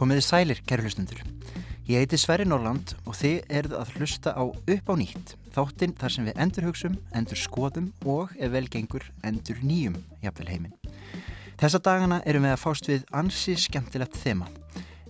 [0.00, 1.18] Komiði sælir, kæru hlustundur.
[1.84, 5.34] Ég heiti Sverri Norland og þið eruð að hlusta á upp á nýtt.
[5.52, 10.48] Þáttinn þar sem við endur hugsum, endur skoðum og, ef vel gengur, endur nýjum jafnvel
[10.54, 10.96] heiminn.
[11.60, 14.48] Þessa dagana erum við að fást við ansi skemmtilegt þema.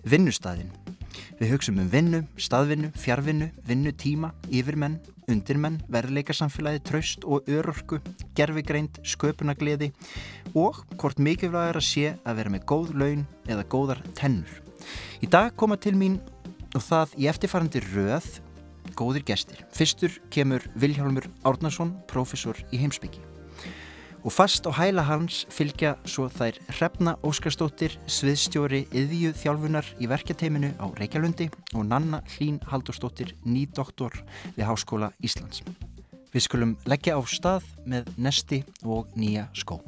[0.03, 0.80] Vinnustæðin.
[1.41, 7.97] Við hugsum um vinnu, staðvinnu, fjárvinnu, vinnutíma, yfirmenn, undirmenn, verðleikasamfélagi, traust og örorku,
[8.37, 9.89] gerfigreind, sköpunagliði
[10.53, 14.61] og hvort mikilvæg er að sé að vera með góð laun eða góðar tennur.
[15.17, 16.19] Í dag koma til mín
[16.75, 18.29] og það í eftirfærandi röð
[18.93, 19.65] góðir gestir.
[19.73, 23.30] Fyrstur kemur Viljálmur Árnason, profesor í heimsbyggi.
[24.21, 30.69] Og fast á hæla hans fylgja svo þær Hrefna Óskarstóttir, sviðstjóri yðju þjálfunar í verkjateiminu
[30.77, 34.13] á Reykjalundi og Nanna Hlín Haldurstóttir, nýdoktor
[34.53, 35.65] við Háskóla Íslands.
[36.31, 39.81] Við skulum leggja á stað með nesti og nýja skó.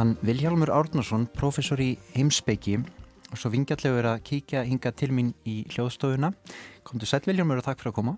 [0.00, 2.78] Hann Viljálmur Árnarsson, professor í heimspeiki
[3.30, 6.32] og svo vingjallegur að kíkja hinga til mín í hljóðstofuna.
[6.86, 8.16] Komdu sæl Viljálmur og takk fyrir að koma.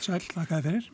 [0.00, 0.88] Sæl, takk að fyrir.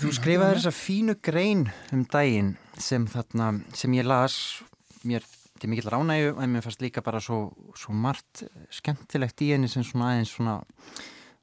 [0.00, 4.36] Þú skrifaði þessa fínu grein um daginn sem, þarna, sem ég las
[5.04, 5.26] mér
[5.60, 9.84] til mikill ránægu en mér fannst líka bara svo, svo margt skemmtilegt í henni sem
[9.86, 10.56] svona aðeins svona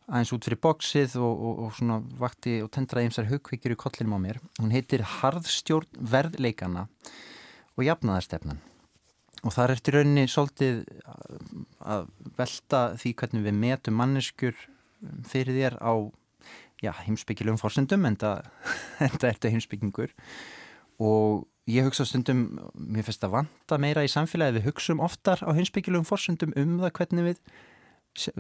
[0.10, 3.80] aðeins út fyrir bóksið og, og, og svona vakti og tendraði eins þar hugkvikir í
[3.80, 4.40] kollinum á mér.
[4.58, 6.88] Hún heitir Harðstjórn verðleikana
[7.80, 8.60] og jafnaðarstefnan.
[9.40, 10.82] Og það er eftir rauninni svolítið
[11.80, 14.58] að velta því hvernig við metum manneskjur
[15.30, 15.94] fyrir þér á
[17.06, 18.50] heimsbyggilum fórsendum en það
[19.32, 20.12] ertu heimsbyggingur
[21.00, 25.52] og ég hugsa stundum mér finnst að vanta meira í samfélagi við hugsaum oftar á
[25.56, 27.42] heimsbyggilum fórsendum um það hvernig við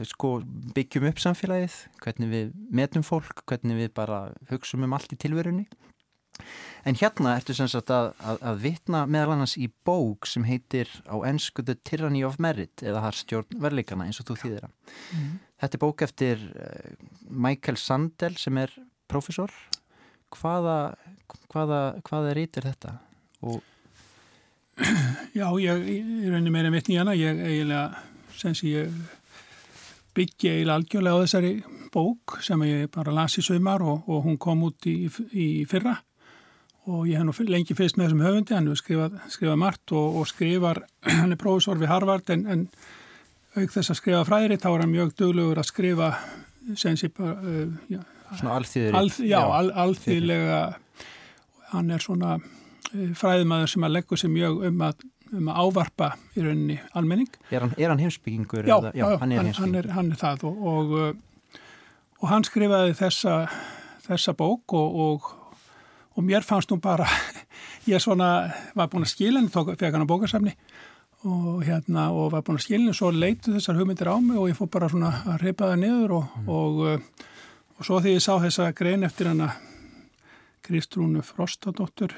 [0.10, 0.40] sko,
[0.76, 4.22] byggjum upp samfélagið hvernig við metum fólk hvernig við bara
[4.52, 5.68] hugsaum um allt í tilverunni
[6.88, 10.90] En hérna ertu sem sagt að, að, að vitna meðal annars í bók sem heitir
[11.06, 14.96] á ennsku The Tyranny of Merit eða Harstjórn verleikana eins og þú þýðir að.
[15.18, 15.34] Mm.
[15.60, 16.94] Þetta er bók eftir uh,
[17.30, 18.74] Michael Sandel sem er
[19.12, 19.52] profesor.
[20.34, 20.78] Hvaða,
[21.52, 22.96] hvaða, hvaða rít er þetta?
[23.44, 23.60] Og...
[25.36, 27.18] Já, ég, ég reynir meira vitni í hana.
[27.18, 28.06] Ég eiginlega,
[28.40, 29.00] sem sé ég
[30.16, 31.54] byggja eiginlega algjörlega á þessari
[31.94, 35.98] bók sem ég bara las í sögmar og, og hún kom út í, í fyrra
[36.90, 40.20] og ég hef nú lengi fyrst með þessum höfundi, hann hefur skrifað, skrifað margt og,
[40.20, 40.84] og skrifar,
[41.20, 42.64] hann er prófessor við Harvard en, en
[43.58, 46.10] auk þess að skrifa fræðri þá er hann mjög döglegur að skrifa
[46.78, 50.58] sensip uh, já, Svona alþýðri alð, Já, al, alþýðlega.
[51.72, 55.02] Hann er svona uh, fræðmaður sem að leggur sér mjög um að,
[55.34, 57.32] um að ávarpa í rauninni almenning.
[57.50, 58.70] Er hann, er hann heimsbyggingur?
[58.70, 61.60] Já, já, hann, er hann, hann, er, hann er það og, og, uh,
[62.22, 63.42] og hann skrifaði þessa,
[64.06, 65.34] þessa bók og, og
[66.16, 67.08] og mér fannst nú bara,
[67.92, 70.56] ég svona var búin að skilja henni, fekk hann á bókarsafni
[71.28, 74.50] og hérna og var búin að skilja henni, svo leitu þessar hugmyndir á mig og
[74.52, 76.50] ég fór bara svona að reypa það niður og, mm.
[76.56, 77.28] og, og,
[77.78, 79.52] og svo því ég sá þessa grein eftir hana
[80.66, 82.14] Kristrúnu Frostadóttur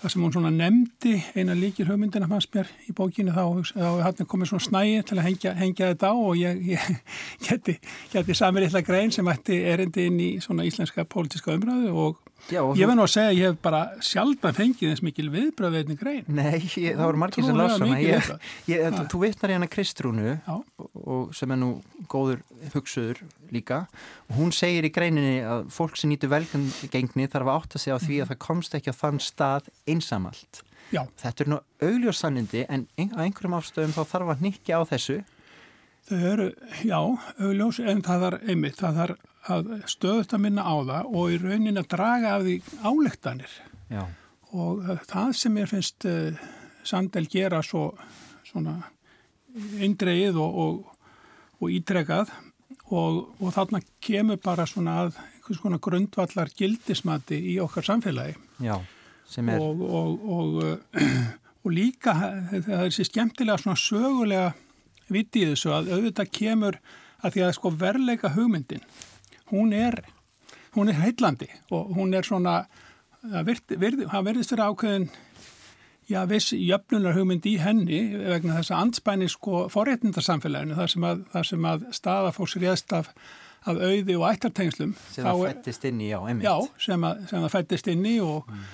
[0.00, 4.28] það sem hún svona nefndi eina líkir hugmyndina fannst mér í bókinu þá, þá hann
[4.28, 6.88] komið svona snæi til að hengja, hengja þetta á og ég, ég
[7.46, 7.76] geti,
[8.12, 12.20] geti samir eitthvað grein sem ætti erindi inn í svona íslenska pólitíska umræðu og
[12.52, 15.96] Já, ég verð nú að segja að ég hef bara sjálf fengið eins mikil viðbröðveitni
[15.96, 16.26] grein.
[16.28, 21.60] Nei, ég, það voru margir sem lása hana Þú vittnar hana Kristrúnu og, sem er
[21.60, 21.70] nú
[22.10, 22.42] góður
[22.74, 23.22] hugsuður
[23.54, 23.84] líka.
[24.28, 27.98] Og hún segir í greininni að fólk sem nýtu velgengni þarf að átta sig á
[28.02, 30.64] því að það komst ekki á þann stað einsamalt.
[30.92, 31.06] Já.
[31.22, 32.84] Þetta er nú augljósannindi en
[33.16, 35.22] á einhverjum ástöðum þá þarf að nikja á þessu
[36.04, 36.50] Þau eru,
[36.84, 36.98] já,
[37.40, 39.14] augljós en það er einmitt, það er
[39.52, 43.54] að stöðut að minna á það og í raunin að draga af því álektanir
[43.92, 44.02] Já.
[44.56, 46.42] og það sem ég finnst uh,
[46.84, 47.90] Sandel gera svo
[48.44, 48.78] svona
[49.80, 51.06] eindreið og, og,
[51.60, 52.32] og ítrekað
[52.90, 58.78] og, og þarna kemur bara svona að einhvers konar grundvallar gildismati í okkar samfélagi Já,
[59.28, 62.16] sem er og og líka
[62.52, 64.52] það er sér skemmtilega svona sögulega
[65.12, 66.78] vitið þessu að auðvitað kemur
[67.24, 68.84] að því að sko verleika hugmyndin
[69.52, 70.00] hún er,
[70.76, 72.64] hún er heillandi og hún er svona,
[73.22, 73.48] það
[74.28, 75.08] verðist vera ákveðin,
[76.10, 81.24] já, viss jöfnunar hugmynd í henni vegna þess að anspæni sko forréttindarsamfélaginu, þar sem að,
[81.32, 83.10] þar sem að staða fóks réðst af,
[83.64, 84.96] af auði og ættartengslum.
[85.12, 86.48] Sem það fættist inn í, já, einmitt.
[86.48, 88.66] Já, sem, að, sem það fættist inn í og, mm.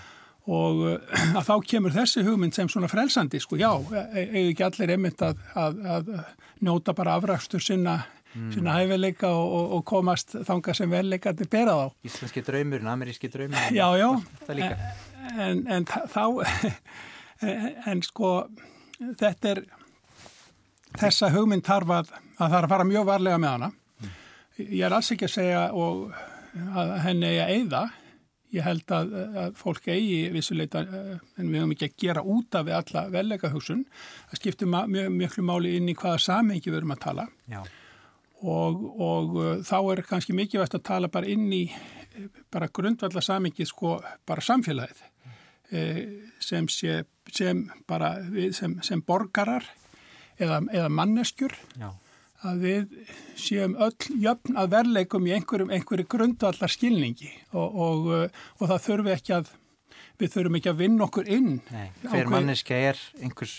[0.48, 0.80] Og
[1.38, 5.42] að þá kemur þessi hugmynd sem svona frelsandi sko, já, eða ekki allir einmitt að,
[5.58, 6.14] að, að
[6.64, 7.98] njóta bara afrækstur sinna,
[8.34, 8.48] mm.
[8.54, 11.98] sinna hæfileika og, og, og komast þanga sem velleikandi bera þá.
[12.08, 13.76] Íslenski draumurinn, ameríski draumurinn.
[13.76, 14.08] Já, já,
[15.36, 16.24] en, en þá,
[17.92, 18.32] en sko,
[19.20, 19.62] þetta er,
[20.96, 23.72] þessa hugmynd þarf að, að það er að fara mjög varlega með hana.
[24.00, 24.18] Mm.
[24.64, 26.10] Ég er alls ekki að segja og
[26.50, 27.82] að henni eigi að eyða
[28.50, 29.12] Ég held að,
[29.42, 33.04] að fólk eigi vissuleita, eh, en við höfum ekki að gera út af við alla
[33.12, 33.84] vellega hugsun.
[34.32, 37.28] Það skiptir mjög mjög máli inn í hvaða samengi við erum að tala.
[38.40, 42.70] Og, og uh, þá er kannski mikið vest að tala bara inn í eh, bara
[42.72, 45.02] grundvallar samengi, sko, bara samfélagið.
[45.70, 46.14] Mm.
[46.42, 48.16] Sem, sé, sem, bara,
[48.56, 49.62] sem, sem borgarar
[50.40, 51.54] eða, eða manneskjur.
[51.78, 51.92] Já
[52.46, 52.92] að við
[53.38, 58.12] séum öll jöfn að verleikum í einhverjum, einhverju grundvallar skilningi og, og,
[58.58, 59.50] og það þurfi ekki að,
[60.20, 61.50] við þurfum ekki að vinna okkur inn.
[61.72, 63.56] Nei, hver manneska er einhvers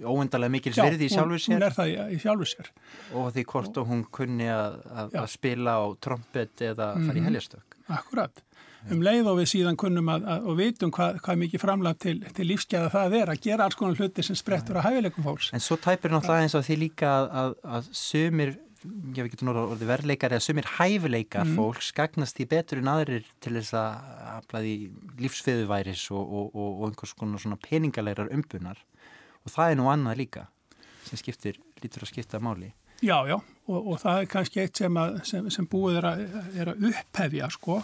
[0.00, 1.56] óendalega mikil sverði í sjálfur sér.
[1.56, 2.70] Já, hún er það í, í sjálfur sér.
[3.18, 7.22] Og því hvort og hún kunni að, að, að spila á trompet eða fara í
[7.22, 7.30] mhm.
[7.30, 7.80] heljastök.
[7.90, 8.44] Akkurat
[8.88, 12.16] um leið og við síðan kunnum að, að, og vitum hvað, hvað mikið framlag til,
[12.36, 15.52] til lífsgæða það er að gera alls konar hluti sem sprettur á hæfileikum fólks.
[15.56, 19.66] En svo tæpir náttúrulega eins og því líka að, að sumir, ég veit ekki núna
[19.74, 21.60] orðið verleikar eða sumir hæfileikar mm.
[21.60, 24.74] fólks gagnast í betur en aðrir til þess að aflaði
[25.20, 28.80] lífsfiðuværis og, og, og, og einhvers konar svona peningalegrar umbunar
[29.44, 30.48] og það er nú annað líka
[31.06, 32.72] sem skiptir, lítur að skipta máli.
[33.00, 33.38] Já, já,
[33.72, 37.78] og það er kannski eitt sem, sem, sem búið er að, er að upphefja sko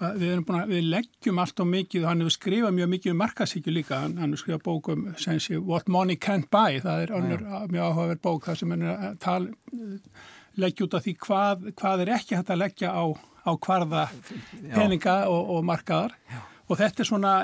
[0.00, 3.74] við, að, við leggjum allt og mikið og hann hefur skrifað mjög mikið um markasíkju
[3.74, 7.62] líka hann, hefur skrifað bókum sem sé What Money Can't Buy það er önnur ja.
[7.70, 9.90] mjög áhugaverð bók þar sem hann er að tala
[10.60, 13.04] leggja út af því hvað, hvað er ekki hægt að leggja á,
[13.44, 14.06] á hvarða
[14.72, 16.40] peninga og, og markaðar Já.
[16.66, 17.34] og þetta er svona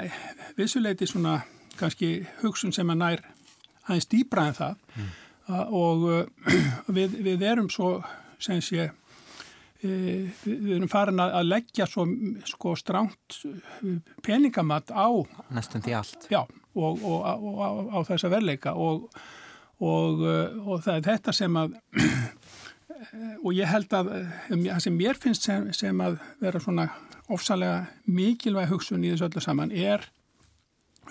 [0.56, 1.38] vissuleiti svona
[1.76, 2.10] kannski
[2.42, 3.24] hugsun sem að nær
[3.86, 5.10] aðeins dýbra en það mm.
[5.76, 6.06] og
[6.96, 7.98] við, við erum svo
[8.42, 8.90] sem sé
[9.82, 12.06] við erum farin að leggja svo
[12.48, 15.08] sko stránt eh, peningamatt á
[15.52, 19.08] næstum því allt já, og, og, og á, á þessa verleika og,
[19.80, 21.76] og það er þetta sem að
[23.44, 24.12] og ég held að
[24.48, 26.88] það sem mér finnst sem, sem að vera svona
[27.32, 30.08] ofsalega mikilvæg hugsun í þessu öllu saman er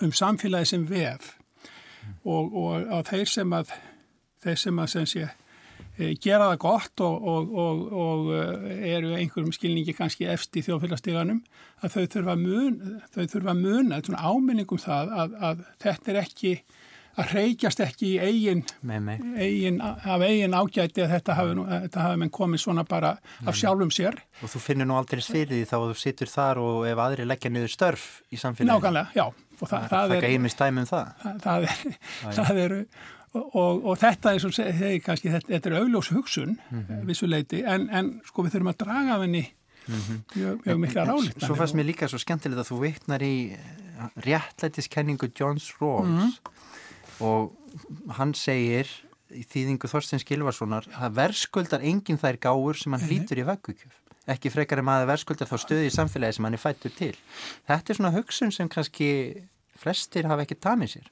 [0.02, 2.14] um samfélagi sem vef mm.
[2.26, 3.74] og að þeir sem að
[4.42, 5.45] þeir sem að sem sé Eh,
[5.96, 11.40] gera það gott og, og, og, og eh, eru einhverjum skilningi kannski eftir þjóðfélagstíganum
[11.84, 16.12] að þau þurfa að muna, þau þurfa að muna svona áminningum það að, að þetta
[16.12, 16.52] er ekki
[17.16, 18.62] að reykjast ekki í eigin,
[19.40, 23.14] eigin af eigin ágæti að þetta hafi, þetta hafi menn komið svona bara
[23.48, 24.18] af sjálfum sér.
[24.44, 27.52] Og þú finnir nú aldrei svirði þá að þú sittur þar og ef aðri leggja
[27.52, 28.68] niður störf í samfélagi.
[28.74, 29.26] Nákvæmlega, já.
[29.56, 30.26] Og það, það, það er,
[30.68, 31.12] um það.
[31.46, 32.00] Það, er,
[32.36, 32.80] það eru
[33.36, 37.06] og, og þetta er svo segi kannski þetta, þetta er augljós hugsun mm -hmm.
[37.08, 39.44] vissuleiti en, en sko við þurfum að draga af henni
[39.86, 40.20] mm -hmm.
[40.36, 44.08] mjög, mjög mikla rálit Svo fannst mér líka svo skemmtilegt að þú vittnar í eh,
[44.16, 46.32] réttlætiskenningu Johns Rawls mm -hmm.
[47.20, 47.52] og
[48.08, 48.86] hann segir
[49.30, 53.94] í þýðingu Þorstein Skilvarssonar að verðskuldar enginn þær gáur sem hann hlýtur í vöggukjöf
[54.26, 57.14] ekki frekar en maður verðskuldar þá stöði í samfélagi sem hann er fættur til
[57.66, 59.10] þetta er svona hugsun sem kannski
[59.76, 61.10] flestir hafa ekki tamið sér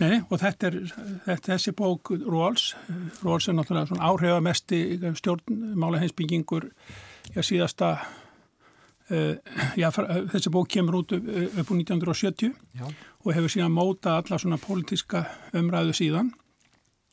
[0.00, 0.76] Nei, og þetta er
[1.26, 2.72] þetta, þessi bók Róls
[3.22, 4.80] Róls er náttúrulega svona áhrifamesti
[5.20, 6.68] stjórnmála heimsbyggingur
[7.32, 9.34] já, síðasta uh,
[9.78, 9.88] já,
[10.34, 12.86] þessi bók kemur út upp, upp úr 1970 já.
[13.24, 15.26] og hefur síðan móta alla svona pólitíska
[15.56, 16.32] umræðu síðan.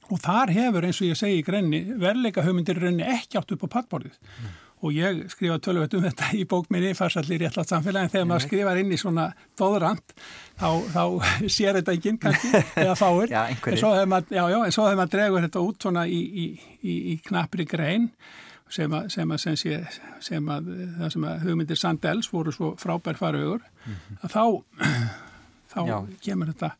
[0.09, 3.67] Og þar hefur eins og ég segi í greinni verleika hugmyndir rauninni ekki átt upp
[3.69, 8.11] á pattborðið mm og ég skrifa tölvöld um þetta í bókminni farsallir réttlátt samfélagi en
[8.13, 9.25] þegar maður skrifar inn í svona
[9.59, 10.13] dóðrand
[10.59, 11.03] þá, þá
[11.55, 12.51] sér þetta enginn kannski
[12.85, 13.33] eða fáir.
[13.33, 16.45] Já, en svo hefur maður, maður dregur þetta út svona í, í,
[16.79, 18.11] í, í knapri grein
[18.69, 19.79] sem að, sem að, sem sé,
[20.23, 20.69] sem að
[20.99, 24.21] það sem að hugmyndir Sandels voru svo frábær faraugur mm -hmm.
[24.21, 24.43] að þá
[25.73, 25.81] þá
[26.23, 26.71] kemur þetta.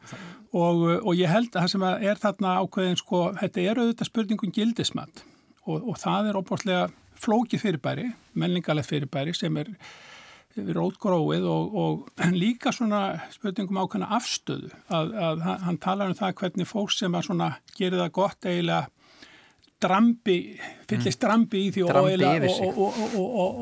[0.50, 4.54] Og, og ég held að það sem er þarna ákveðin sko, þetta er auðvitað spurningum
[4.56, 5.24] gildismat.
[5.68, 6.88] Og, og það er óbúrslega
[7.20, 8.08] flókið fyrirbæri,
[8.40, 9.74] menningalegt fyrirbæri sem er
[10.58, 12.08] rótgróið og, og
[12.44, 14.72] líka svona spurningum ákvæmna afstöðu.
[14.92, 18.88] Að, að hann talar um það hvernig fólk sem að svona gerir það gott eiginlega
[19.80, 20.40] drambi,
[20.90, 21.24] fyllist mm.
[21.24, 21.94] drambi í því og,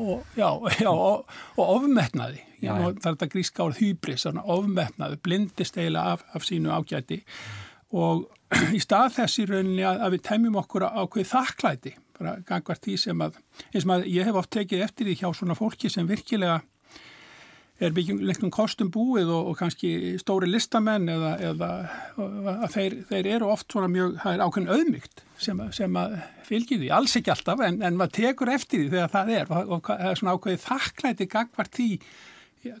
[0.08, 0.48] og, já,
[0.82, 2.42] já, og ofmetnaði.
[2.58, 7.20] Já, það er þetta gríska árið hýbris ofmetnaði, blindist eiginlega af, af sínu ágæti.
[7.94, 8.26] Og
[8.76, 12.96] í stað þess í rauninni að, að við temjum okkur ákveð þakklæti bara gangvart því
[13.00, 13.38] sem að,
[13.72, 16.60] eins og að ég hef oft tekið eftir því hjá svona fólki sem virkilega
[17.78, 23.70] er miklum kostum búið og, og kannski stóri listamenn eða, eða þeir, þeir eru oft
[23.70, 26.16] svona mjög, það er ákveðin auðmygt sem, sem að
[26.48, 29.70] fylgir því, alls ekki alltaf en, en maður tekur eftir því þegar það er og,
[29.76, 31.88] og það er svona ákveðið þakklæti gagvart því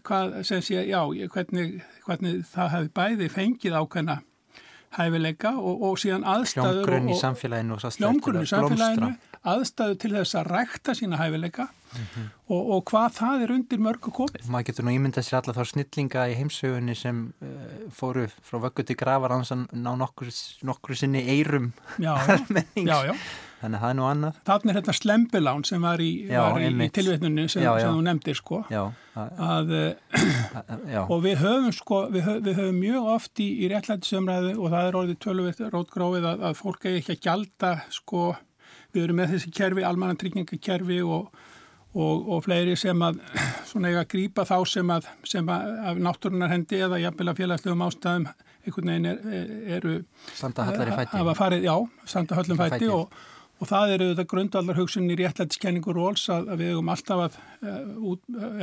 [0.08, 1.00] hvað, sem sé, já,
[1.34, 4.18] hvernig, hvernig það hefði bæði fengið ákveðina
[4.98, 9.10] hæfileika og, og síðan aðstæður Hljómgrunn í samfélaginu Hljómgrunn í samfélaginu
[9.46, 12.28] aðstæðu til þess að rækta sína hæfileika mm -hmm.
[12.48, 14.48] og, og hvað það er undir mörgu komið.
[14.48, 17.48] Maður getur nú ímyndað sér alla þá snillinga í heimsögunni sem uh,
[17.90, 19.38] fóru frá vöggu til gravar á
[19.72, 20.28] nokkur,
[20.62, 22.14] nokkur sinni eirum já,
[22.74, 23.14] já, já.
[23.58, 24.34] Þannig að það er nú annað.
[24.46, 28.60] Þannig er þetta slempilán sem var í, í, í tilvétnunni sem, sem þú nefndir sko.
[28.70, 28.84] Já,
[29.18, 29.72] að,
[30.94, 31.00] já.
[31.02, 34.90] Og við höfum sko, við höfum, við höfum mjög oft í, í réttlætisumræðu og það
[34.90, 38.28] er orðið tölvið rótgrófið að, að fólk eigi ekki að gjalda sko
[38.94, 41.30] við erum með þessi kerfi, almanantryggingakerfi og,
[41.94, 43.22] og, og fleiri sem að
[43.70, 47.40] svona eiga að grýpa þá sem að, sem að af náttúrunar hendi eða jafnvel að
[47.42, 48.28] félagslegum ástæðum
[48.68, 49.96] einhvern veginn er, eru
[50.34, 52.92] Standa hallar í fætti farið, Já, standa hallum fætti, fætti.
[52.92, 53.18] Og,
[53.58, 57.38] og það eru þetta grundallar hugsun í réttlætiskenningu róls að, að við hefum alltaf að,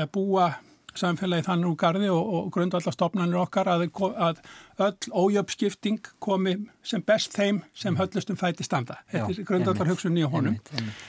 [0.04, 0.50] að búa
[1.00, 4.42] samfélagi þannig úr gardi og, og grundvallastofnanir okkar að, að
[4.86, 9.02] öll ójöfskipting komi sem best þeim sem höllustum fæti standa.
[9.12, 10.56] Þetta er grundvallar hugsun í honum.
[10.56, 11.06] Einmitt, einmitt.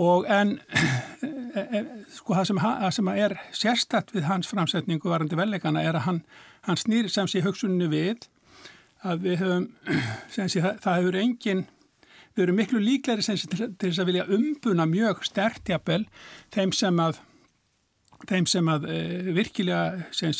[0.00, 0.54] Og en
[1.20, 1.80] e, e,
[2.14, 2.60] sko það sem,
[2.94, 6.20] sem er sérstætt við hans framsetningu varandi velleikana er að hann,
[6.68, 8.28] hann snýr sem sé hugsunni við
[9.02, 9.66] að við höfum,
[10.34, 11.64] sem sé það, það hefur engin,
[12.36, 16.04] við erum miklu líkleri til þess að vilja umbuna mjög stertjapel
[16.54, 17.18] þeim sem að
[18.28, 18.98] þeim sem að e,
[19.36, 20.30] virkilega sé,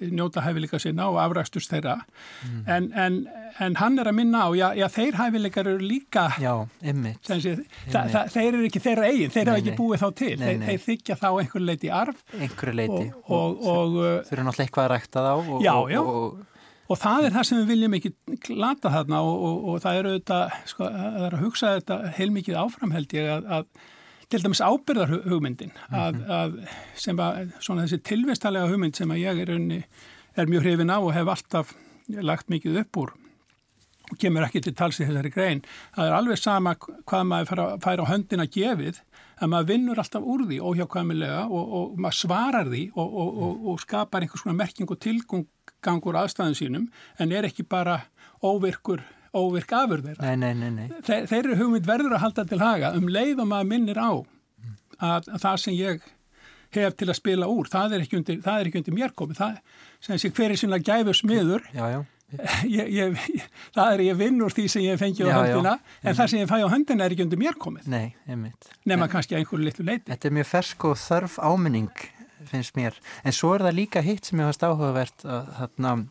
[0.00, 1.98] njóta hæfileika sinna og afræstust þeirra.
[2.46, 2.62] Mm.
[2.74, 3.18] en, en,
[3.64, 8.44] en hann er að minna á, já, já þeir hæfileikar eru líka já, ymmit, þeir
[8.44, 10.68] eru ekki þeirra eigin, þeir eru ekki búið þá til, nei, þeir, nei.
[10.68, 14.68] þeir þykja þá einhver leiti arf einhver leiti og, og, og, og þau eru náttúrulega
[14.68, 16.04] eitthvað að rækta þá já, já.
[16.88, 18.10] Og það er það sem við viljum ekki
[18.46, 22.60] glata þarna og, og, og það eru auðvitað, sko, það er að hugsa þetta heilmikið
[22.62, 23.66] áframheld ég að, að
[24.28, 26.30] til dæmis ábyrðar hugmyndin að, -hmm.
[26.30, 26.58] að
[26.94, 29.84] sem að svona þessi tilvistalega hugmynd sem að ég er, unni,
[30.36, 31.74] er mjög hrifin á og hef alltaf
[32.08, 33.12] lagt mikið upp úr
[34.08, 35.62] og kemur ekki til tals í þessari grein
[35.96, 39.02] það er alveg sama hvað maður fær á höndina gefið
[39.38, 43.82] að maður vinnur alltaf úr því óhjákvæmilega og, og maður svarar því og, og, og
[43.84, 48.00] skapar einhvers konar merking og tilgangur aðstæðin sínum en er ekki bara
[48.42, 49.04] óvirkur
[49.36, 50.34] óvirk afur þeirra.
[50.36, 53.72] Nei, nei, nei, Þeir, þeirri hugmynd verður að halda til haga um leið og maður
[53.72, 56.06] minnir á að, að það sem ég
[56.76, 59.40] hef til að spila úr, það er ekki undir, er ekki undir mér komið.
[59.40, 59.58] Það
[60.04, 62.00] sem sé hver er svona gæfur smiður, já, já.
[62.68, 63.14] Ég, ég,
[63.72, 65.70] það er ég vinn úr því sem ég fengi á já, höndina
[66.02, 67.86] en það sem ég fæ á höndina er ekki undir mér komið.
[67.88, 68.68] Nei, einmitt.
[68.84, 70.10] Nefna kannski einhverju litlu leiti.
[70.10, 71.88] Þetta er mjög fersk og þarf áminning
[72.50, 72.98] finnst mér.
[73.24, 76.04] En svo er það líka hitt sem ég hafast áhugavert að, að,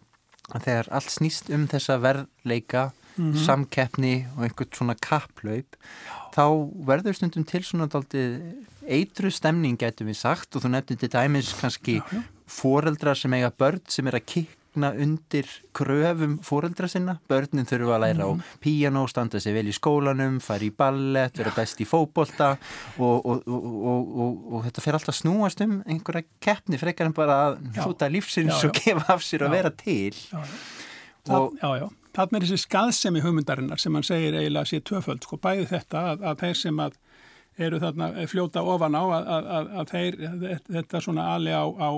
[0.50, 3.46] að þegar allt snýst um þessa verðleika mm -hmm.
[3.46, 5.76] samkeppni og einhvert svona kapplaup
[6.36, 6.46] þá
[6.86, 7.88] verður stundum til svona
[8.88, 12.22] eitru stemning getur við sagt og þú nefnir til dæmis kannski já, já.
[12.48, 18.04] foreldrar sem eiga börn sem er að kikna undir kröfum foreldra sinna, börnin þurfa að
[18.06, 18.30] læra mm.
[18.30, 18.44] á mhm.
[18.62, 22.56] piano, standa sig vel í skólanum fara í ballet, vera best í fókbólta
[22.98, 27.62] og, og, og, og þetta fer alltaf snúast um einhverja keppni frekar en bara að
[27.82, 30.14] hlúta lífsins já, og gefa af sér að vera til
[31.28, 35.38] Já, já, já Þannig er þessi skaðsemi hugmyndarinnar sem hann segir eiginlega sé tvöföld, sko
[35.42, 36.96] bæði þetta að, að þeir sem að
[37.68, 40.18] eru þarna fljóta ofan á að, að, að þeir,
[40.70, 41.90] þetta svona ali á, á,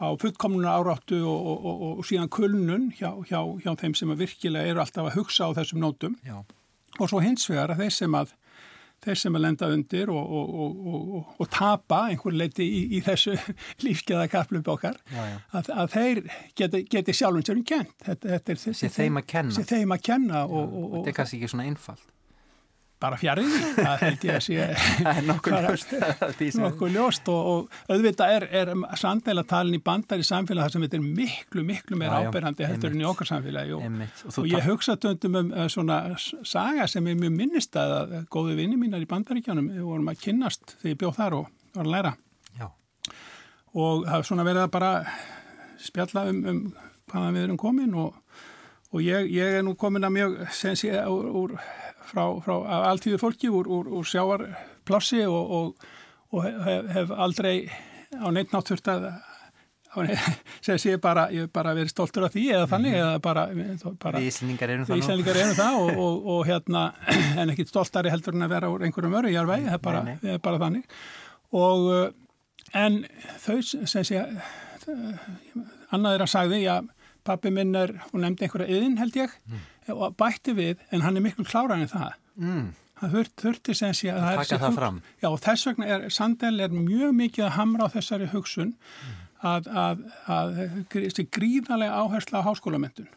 [0.00, 4.72] á fullkomnuna áráttu og, og, og, og síðan kulnun hjá, hjá, hjá þeim sem virkilega
[4.72, 6.40] eru alltaf að hugsa á þessum nótum Já.
[6.98, 8.32] og svo hins vegar að þeir sem að
[9.04, 13.36] þeir sem að lenda undir og, og, og, og tapa einhver leiti í, í þessu
[13.84, 15.36] lífskeða kaplup okkar já, já.
[15.60, 16.22] Að, að þeir
[16.62, 21.14] geti, geti sjálfum sérum kent þetta, þetta er þeim að kenna, þeim að kenna þetta
[21.14, 22.10] er kannski ekki svona einfalt
[23.04, 24.68] bara fjarið það held ég að sé
[25.28, 25.94] nokkuð ljóst
[26.60, 30.98] nokkuð ljóst og, og auðvitað er, er samfélagtalin í bandar í samfélag þar sem þetta
[31.00, 33.76] er miklu, miklu meira áberandi heldur en í okkar samfélagi.
[33.76, 33.84] Og,
[34.28, 38.56] og, og ég hugsa töndum um uh, svona saga sem er mjög minnist að góðu
[38.58, 41.94] vinni mínar í bandaríkjanum við vorum að kynnast þegar ég bjóð þar og var að
[41.96, 42.16] læra.
[42.54, 42.68] Já.
[43.74, 44.92] og það er svona verið að bara
[45.84, 46.60] spjalla um, um
[47.10, 51.56] hvaðan við erum komin og ég, ég er nú komin að mjög sensi úr
[52.14, 52.54] frá, frá
[52.92, 55.86] alltíðu fólki úr, úr, úr sjáarplássi og, og,
[56.34, 57.56] og hef, hef aldrei
[58.14, 59.08] á neitt náttúrt að
[61.04, 63.44] bara, ég hef bara verið stoltur af því eða þannig, eða bara,
[64.02, 64.96] bara Við Íslandingar erum það,
[65.34, 66.84] erum það og, og, og hérna,
[67.40, 69.84] en ekkit stoltari heldur en að vera úr einhverjum öru, ég er vegi, það er
[69.86, 70.98] bara, bara þannig.
[71.54, 71.88] Og
[72.74, 73.00] en
[73.44, 74.24] þau sem sé
[75.94, 76.76] annað er að sagði, já,
[77.26, 79.66] pappi minn er, hún nefndi einhverja yðin held ég mm.
[79.94, 82.16] og bætti við, en hann er miklu kláran en það.
[82.40, 82.70] Mm.
[83.00, 84.40] Hann þurft, þurfti sem sé að það er...
[84.42, 85.02] Takka það fram.
[85.22, 89.24] Já, og þess vegna er, Sandel er mjög mikið að hamra á þessari hugsun mm.
[89.50, 90.04] að, að,
[90.36, 90.62] að,
[91.08, 93.10] að gríðarlega áhersla á háskólamöndun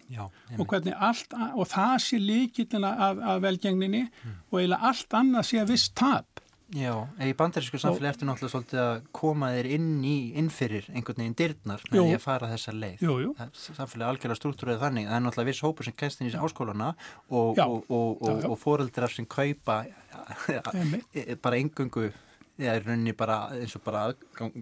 [0.58, 4.42] og hvernig allt, og það sé líkitina af velgengninni mm.
[4.50, 6.44] og eiginlega allt annað sé að viss tap
[6.76, 6.92] Já,
[7.24, 11.86] í bandarísku samfélagi ertu náttúrulega svolítið að koma þér inn í innfyrir einhvern veginn dyrnar
[11.88, 13.06] með því að fara þessa leið.
[13.06, 13.32] Jú, jú.
[13.56, 15.08] Samfélagi algjörlega struktúrið þannig.
[15.08, 16.90] Það er náttúrulega viss hópur sem kennst inn í áskólana
[17.30, 22.10] og, og, og, og fóreldrar sem kaupa e, bara engungu
[22.58, 24.08] Það er rauninni bara eins og bara,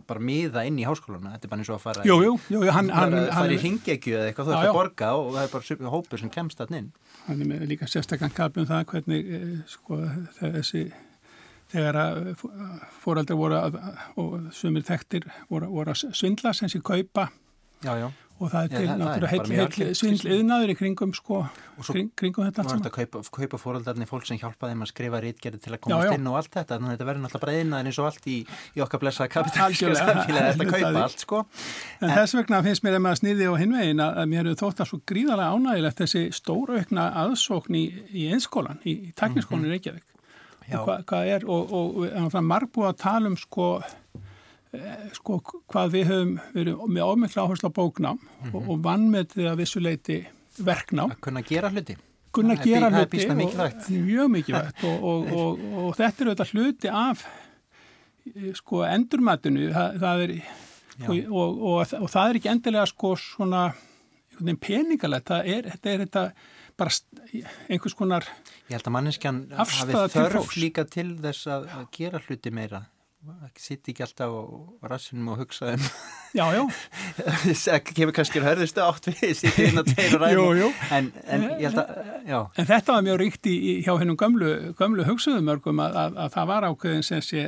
[0.03, 2.59] bara miða inn í háskóluna, þetta er bara eins og að fara jú, jú, jú,
[2.75, 5.93] hann, hann, fara í hingegju eða eitthvað, þú ert að borga og það er bara
[5.93, 6.89] hópur sem kemst alltaf inn.
[7.29, 10.01] Hann er með líka sérstaklega kapið um það hvernig eh, sko,
[10.41, 10.83] þessi
[11.75, 12.19] þegar að
[13.03, 13.79] fóraldar voru að,
[14.21, 17.29] og sumir þekktir voru, voru að svindla sem sé kaupa
[17.83, 18.07] já, já.
[18.39, 21.41] og það er til ja, náttúrulega heil svindliðnaður í kringum sko,
[21.87, 22.93] kring, kringum þetta allt saman.
[22.95, 26.31] Kaupa, kaupa fóraldarni fólk sem hjálpa þeim að skrifa rítgerði til að komast já, inn
[26.31, 28.39] og allt þetta, þannig að þetta verður náttúrulega bara einnaðin eins og allt í,
[28.75, 31.43] í okkar blessa kapitalíska samfélagi að kaupa allt sko.
[31.99, 34.83] En, en þess vegna finnst mér að maður snýði á hinvegin að mér hefur þótt
[34.83, 39.77] að svo gríðarlega ánægilegt þessi stóraukna aðsókn í, í einskólan, í, í tekniskólan í mhm.
[39.77, 40.14] Reykjavík
[40.71, 43.67] hvað, hvað er og, og, og marg búið að tala um sko,
[44.73, 48.55] eh, sko hvað við höfum verið með ómikla áherslu á bóknám mm -hmm.
[48.55, 48.69] og, mhm.
[48.71, 50.19] og vann með því að vissuleiti
[50.57, 51.11] verknám.
[51.11, 51.97] Að kunna gera hluti.
[52.31, 53.17] Kunna gera hluti.
[53.17, 53.89] Það er mikilvægt.
[53.89, 57.25] Mjög mikilvægt og þetta er auðvitað hluti af
[58.53, 60.31] sko endurmatinu það, það er
[61.29, 63.73] og það er ekki endilega sko svona
[64.61, 66.23] peningalegt, það er þetta er þetta
[66.79, 66.91] bara
[67.69, 68.27] einhvers konar
[68.65, 72.85] Ég held að manneskjan hafi þörf líka til þess að, að gera hluti meira.
[73.57, 74.41] Sitt ekki alltaf á
[74.91, 75.85] rassinum og hugsa um
[76.35, 77.79] Já, já.
[77.95, 81.79] Kemur kannski að hörðustu átt við sitt inn að tegna ræðinu en, en ég held
[81.81, 81.93] að,
[82.27, 82.39] já.
[82.59, 86.51] En þetta var mjög ríkt í, hjá hennum gömlu, gömlu hugsuðumörgum að, að, að það
[86.51, 87.45] var ákveðin sem sé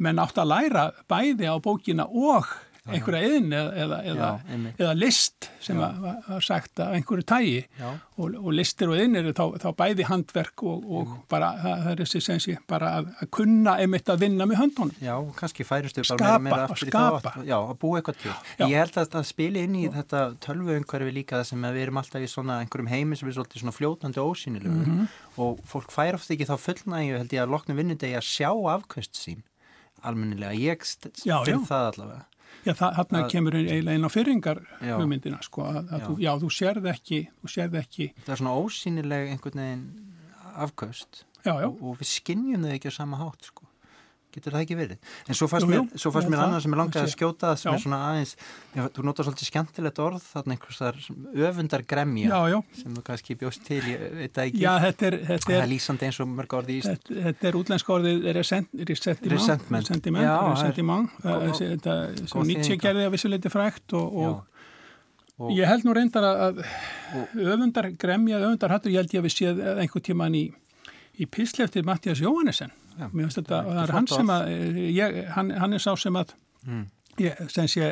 [0.00, 2.48] menn átt að læra bæði á bókina og
[2.96, 4.28] einhverja yðin eða, eða, eða,
[4.76, 9.44] eða list sem var, var sagt af einhverju tægi og, og listir og yðinir þá,
[9.62, 13.76] þá bæði handverk og, og bara það, það er þessi sensi bara að, að kunna
[13.82, 14.94] einmitt að vinna með höndunum.
[15.04, 18.32] Já, kannski færistu bara meira aftur í þá já, að búa eitthvað til.
[18.32, 18.64] Já.
[18.66, 19.92] Ég held að það spili inn í já.
[19.98, 23.76] þetta tölvuumhverfi líka sem við erum alltaf í svona einhverjum heimi sem er svolítið svona
[23.76, 25.20] fljótandi og ósýnilegu mm -hmm.
[25.44, 29.16] og fólk fær ofta ekki þá fullnægju held ég að loknum vinnundegi að sjá afkvöst
[29.16, 29.44] sín
[30.06, 32.24] almennilega, ég styrð það allavega
[32.66, 36.06] Já, þarna kemur eiginlega inn á fyrringar hugmyndina, sko, að, að já.
[36.06, 38.10] Þú, já, þú sérð ekki, þú sérð ekki.
[38.26, 39.86] Það er svona ósýnileg einhvern veginn
[40.66, 41.24] afkvöst.
[41.48, 43.69] Og, og við skinnjum þau ekki á sama hátt, sko
[44.34, 44.98] getur það ekki verið.
[45.26, 47.74] En svo fannst mér, svo fannst mér annað sem ég langaði að skjóta sem já.
[47.74, 48.34] er svona aðeins,
[48.76, 51.00] já, þú notar svolítið skemmtilegt orð þarna einhvers þar
[51.50, 54.62] öfundar gremja já, sem þú kannski bjóst til, ég veit það ekki.
[54.64, 57.58] Já, þetta er, þetta er, lýsandi eins og mörg orði í Ísland Þetta, þetta er
[57.60, 58.94] útlensk orðið resentiment.
[59.34, 59.90] Resentiment
[61.74, 61.98] þetta
[62.30, 64.64] sem Nietzsche gerði að vissuleiti frækt og, og,
[65.40, 66.62] og ég held nú reyndar að
[67.34, 70.46] öfundar gremja, öfundar hattur, ég held ég að við séð einhver tíman í
[71.20, 74.52] í písli eftir Mattias finnst þetta, og það er hann sem að
[74.86, 76.34] ég, hann, hann er sá sem að
[76.66, 76.86] mm.
[77.24, 77.90] ég, sem sé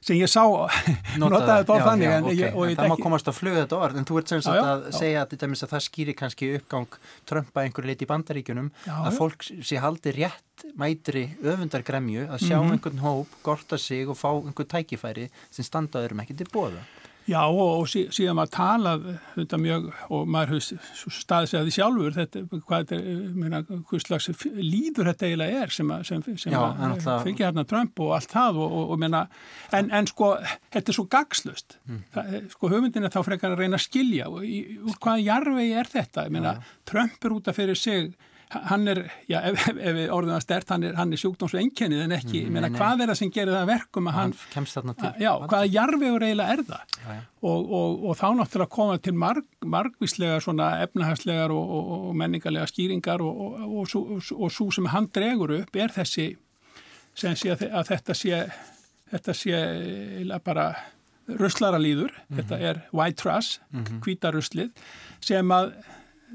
[0.00, 0.44] sem ég sá,
[1.20, 2.52] notaði þetta orð þannig en, okay.
[2.72, 4.94] en það má komast að fluga þetta orð en þú ert sem sagt að já.
[4.96, 6.96] segja að, að það skýri kannski uppgang
[7.28, 12.56] Trumpa einhverju leiti í bandaríkunum já, að fólk sé haldi rétt mætri öfundargremju að sjá
[12.56, 12.72] mm -hmm.
[12.78, 16.80] einhvern hóp, gorta sig og fá einhvern tækifæri sem standaður um ekki til bóða
[17.28, 19.02] Já og, og síðan maður talað
[19.34, 24.04] þetta mjög og maður hefur staðið sig að því sjálfur þetta, hvað þetta, meina, hvað
[24.04, 26.56] slags líður þetta eiginlega er sem, sem, sem
[27.26, 29.22] fylgja hérna Trump og allt það og, og, og meina,
[29.76, 30.32] en, en sko
[30.72, 32.00] þetta er svo gagslust mm.
[32.16, 35.92] það, sko höfundin er þá frekar að reyna að skilja og úr hvaða jarvegi er
[35.92, 36.56] þetta, ég meina
[36.88, 38.12] Trump er útaf fyrir sig
[38.50, 42.40] hann er, já, ef, ef við orðum að stert, hann er, er sjúkdómsveinkennið en ekki,
[42.42, 45.70] mm, meina, hvað er það sem gerir það verkum að hann, hann að, já, hvaða
[45.70, 46.96] jarfiður eiginlega er það?
[47.04, 52.66] Já, og, og, og þá náttúrulega koma til marg, margvíslega svona efnahagslegar og, og menningarlega
[52.70, 56.32] skýringar og svo sem hann dregur upp er þessi
[57.14, 58.44] sem sé að, að þetta sé
[59.10, 59.62] þetta sé
[60.44, 60.72] bara
[61.30, 62.36] ruslaralýður, mm -hmm.
[62.36, 64.00] þetta er white trash, -hmm.
[64.02, 64.70] kvítaruslið
[65.20, 65.72] sem að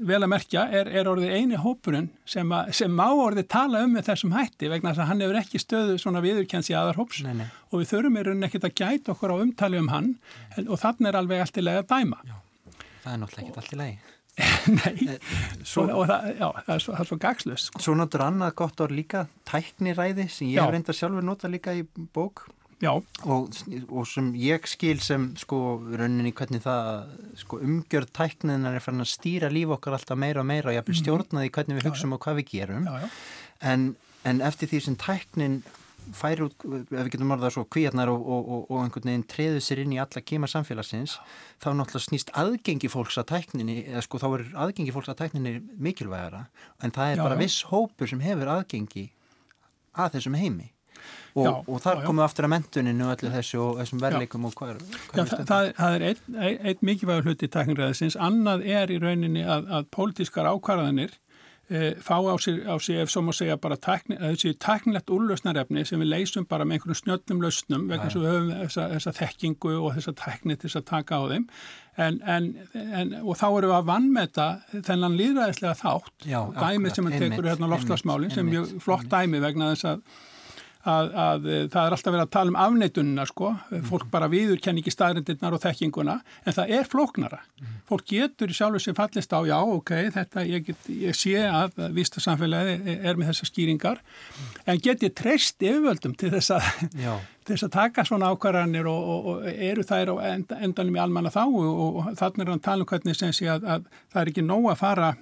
[0.04, 3.94] vel að merkja er, er orðið eini hópurinn sem, a, sem má orðið tala um
[3.96, 7.22] með þessum hætti vegna þess að hann hefur ekki stöðu svona viðurkjens í aðar hóps
[7.26, 7.46] nei, nei.
[7.70, 10.10] og við þurfum í rauninni ekkert að gæta okkur á umtali um hann
[10.56, 12.20] en, og þannig er alveg allt í lagi að dæma.
[12.26, 12.36] Já,
[13.04, 13.96] það er náttúrulega ekkert allt í lagi.
[14.76, 15.30] Nei, eh,
[15.64, 17.70] svo, og, og það, já, það er svo, svo gagslust.
[17.70, 17.84] Sko.
[17.86, 21.86] Svo notur annað gott orð líka, tækniræði sem ég hef reyndað sjálfur nota líka í
[22.12, 22.44] bók
[22.82, 22.90] Já.
[23.24, 23.46] Og,
[23.88, 25.60] og sem ég skil sem sko
[25.96, 30.50] rauninni hvernig það sko, umgjörð tækninar er fann að stýra líf okkar alltaf meira og
[30.50, 33.08] meira og ég hafði stjórnaði hvernig við hugsaum og hvað við gerum Já, já.
[33.72, 33.88] En,
[34.28, 35.58] en eftir því sem tæknin
[36.14, 39.62] færi út, ef við getum orðað svo kvíarnar og, og, og, og einhvern veginn treðu
[39.64, 41.16] sér inn í alla kema samfélagsins
[41.58, 45.56] þá náttúrulega snýst aðgengi fólks að tækninni eða sko þá er aðgengi fólks að tækninni
[45.82, 46.44] mikilvægara
[46.84, 47.42] en það er Já, bara já.
[47.42, 49.08] viss hópur sem hefur aðgengi
[49.96, 50.70] að þessum heimi
[51.36, 54.56] og, og þar komum við aftur að mentuninu og öllu þessu og þessum verleikum og
[54.56, 58.18] hvað er, Já, hvað er það, það, það er einn ein, ein mikilvægur hluti tækniræðisins,
[58.28, 61.16] annað er í rauninni að, að pólitískar ákvarðanir
[61.68, 65.10] e, fá á sig, á sig ef svo má segja bara tækni, að þessi tæknilegt
[65.12, 69.14] úrlausnarefni sem við leysum bara með einhvern snjöllum lausnum vegna að við höfum þessa, þessa
[69.20, 71.48] þekkingu og þessa tækni til þess að taka á þeim.
[71.96, 74.46] En, en, en, og þá erum við að vannmeta
[74.84, 76.26] þennan líðræðislega þátt
[76.60, 80.02] dæmið sem hann tekur hérna loftslagsmálin sem er flott dæmi vegna þess að
[80.86, 83.52] að, að eh, það er alltaf verið að tala um afneitunina sko,
[83.88, 87.40] fólk bara viður kenn ekki staðrindirnar og þekkinguna, en það er flóknara.
[87.88, 92.22] Fólk getur sjálfur sem fallist á, já, ok, þetta, ég, get, ég sé að vista
[92.22, 94.02] samfélagi er með þessar skýringar,
[94.66, 96.70] en get ég treyst yfirvöldum til þess að,
[97.50, 101.34] þess að taka svona ákvarðanir og, og, og eru þær á enda, endanum í almanna
[101.34, 104.32] þá og, og þannig er hann tala um hvernig sem sé að, að það er
[104.32, 105.14] ekki nóg að fara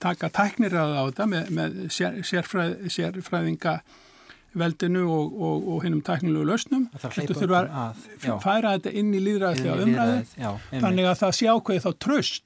[0.00, 3.78] taka tæknir á þetta með, með sér, sérfræð, sérfræðinga
[4.54, 6.86] veldinu og, og, og hinnum tæknilegu lausnum.
[7.02, 8.06] Heldur þurfa að,
[8.44, 10.80] færa þetta inn í lýðræðið, já, einmitt.
[10.84, 12.44] þannig að það sé ákveði þá tröst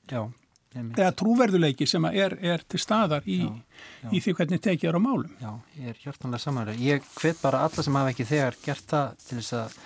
[0.78, 3.54] eða trúverðuleiki sem er, er til staðar í, Já,
[4.04, 4.10] já.
[4.14, 5.32] í því hvernig tekið er á málum.
[5.40, 6.82] Já, ég er hjartanlega samanlega.
[6.84, 9.78] Ég hvet bara alla sem hafa ekki þegar gert það til þess að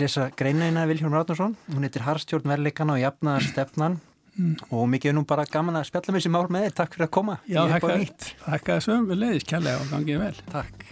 [0.00, 1.54] lesa greinaðina Viljón Rátnarsson.
[1.70, 4.00] Hún heitir Harstjórn verleikana og jafnaðar stefnan
[4.74, 6.76] og mikið er nú bara gaman að spjalla með þessi mál með þér.
[6.80, 7.36] Takk fyrir að koma.
[7.46, 7.84] Já, er
[8.48, 10.34] þakka, þessum við leiðis kærlega og gangið vel.
[10.50, 10.88] Takk.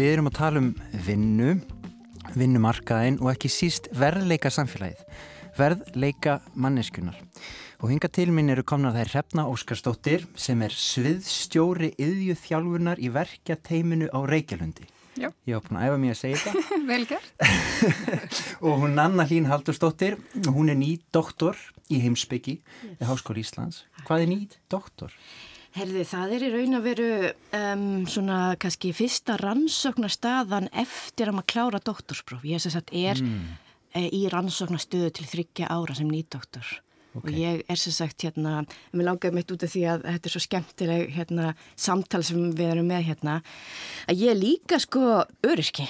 [0.00, 0.68] Við erum að tala um
[1.04, 1.50] vinnu,
[2.32, 5.02] vinnumarkaðin og ekki síst verðleika samfélagið,
[5.60, 7.18] verðleika manneskunar.
[7.80, 13.12] Og hinga til minn eru komna þær Hrefna Óskarsdóttir sem er sviðstjóri yðju þjálfunar í
[13.14, 14.88] verkja teiminu á Reykjalundi.
[15.20, 15.28] Já.
[15.48, 16.76] Ég var búin að æfa mig að segja þetta.
[16.90, 17.44] Vel gert.
[18.64, 21.58] og hún Nanna Hlín Haldursdóttir, hún er nýt doktor
[21.90, 22.98] í heimsbyggi yes.
[23.00, 23.84] í Háskóli Íslands.
[24.06, 25.16] Hvað er nýt doktor?
[25.76, 27.10] Herði, það er í raun að veru
[27.54, 32.46] um, svona kannski fyrsta rannsóknarstaðan eftir að maður klára doktorspróf.
[32.48, 33.69] Ég sem sagt er mm.
[33.96, 36.68] Í rannsóknarstöðu til þryggja ára sem nýdoktor.
[37.10, 37.24] Ok.
[37.24, 38.60] Og ég er sem sagt hérna,
[38.94, 42.70] mér langaði mitt út af því að þetta er svo skemmtileg hérna, samtal sem við
[42.76, 43.40] erum með hérna,
[44.06, 45.88] að ég er líka sko öryrki,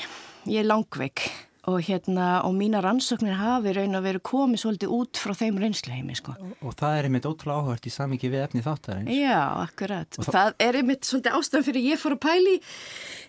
[0.48, 1.26] ég er langveik
[1.68, 6.14] og hérna, og mína rannsóknir hafi raun að veru komið svolítið út frá þeim reynsluheimi
[6.16, 6.32] sko.
[6.64, 9.10] Og það er einmitt ótrúlega áhört í samíki við efni þáttarins.
[9.12, 10.16] Já, akkurat.
[10.16, 12.56] Og Og það er einmitt svolítið ástæðan fyrir ég fór að pæli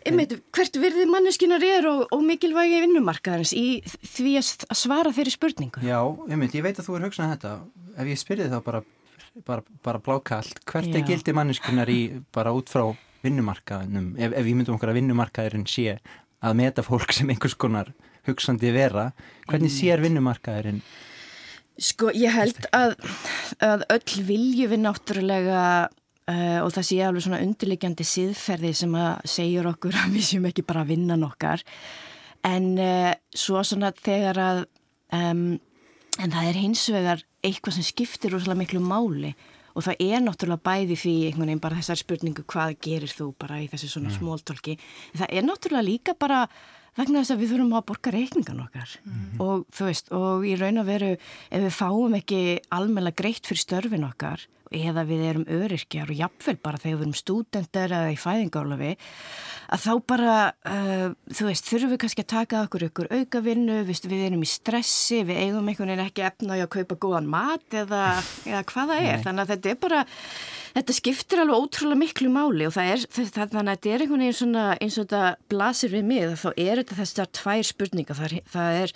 [0.08, 5.36] einmitt hvert virði manneskinar er og, og mikilvægi vinnumarkaðarins í því að að svara þeirri
[5.36, 5.84] spurningu.
[5.84, 7.54] Já, einmitt, ég veit að þú er hugsað þetta.
[8.00, 8.84] Ef ég spyrði þá bara,
[9.48, 11.08] bara, bara blákallt, hvert er Já.
[11.12, 12.88] gildi manneskunar í bara út frá
[13.26, 14.14] vinnumarkaðinum?
[14.18, 15.98] Ef, ef ég myndum okkur að vinnumarkaðurinn sé
[16.42, 17.92] að meta fólk sem einhvers konar
[18.28, 19.10] hugsandi vera,
[19.50, 20.82] hvernig sér vinnumarkaðurinn?
[21.82, 22.94] Sko, ég held að,
[23.64, 29.26] að öll vilju við náttúrulega uh, og það sé alveg svona undirliggjandi siðferði sem að
[29.34, 31.64] segjur okkur að við séum ekki bara að vinna nokkar
[32.48, 34.64] en uh, svo svona þegar að
[35.16, 35.46] um,
[36.20, 39.34] en það er hins vegar eitthvað sem skiptir rosalega miklu máli
[39.76, 43.62] og það er náttúrulega bæði því einhvern veginn bara þessar spurningu hvað gerir þú bara
[43.64, 44.78] í þessu svona smóltólki?
[45.16, 46.46] Það er náttúrulega líka bara
[46.98, 48.96] vegna þess að við þurfum að borga reikningan okkar.
[49.40, 53.64] Og þú veist, og í raun og veru ef við fáum ekki almennilega greitt fyrir
[53.64, 58.20] störfin okkar eða við erum öryrkjar og jafnvel bara þegar við erum stúdendar eða í
[58.20, 58.92] fæðingálafi
[59.72, 60.36] að þá bara,
[60.68, 64.50] uh, þú veist, þurfum við kannski að taka okkur ykkur aukavinnu, við, við erum í
[64.50, 68.04] stressi, við eigum einhvern veginn ekki efna í að kaupa góðan mat eða,
[68.48, 69.26] eða hvað það er, Nei.
[69.28, 70.02] þannig að þetta er bara,
[70.76, 74.26] þetta skiptir alveg ótrúlega miklu máli og það er, það, þannig að þetta er einhvern
[74.26, 78.40] veginn svona eins og þetta blasir við mig, þá er þetta þessar tvær spurningar, það
[78.52, 78.96] það er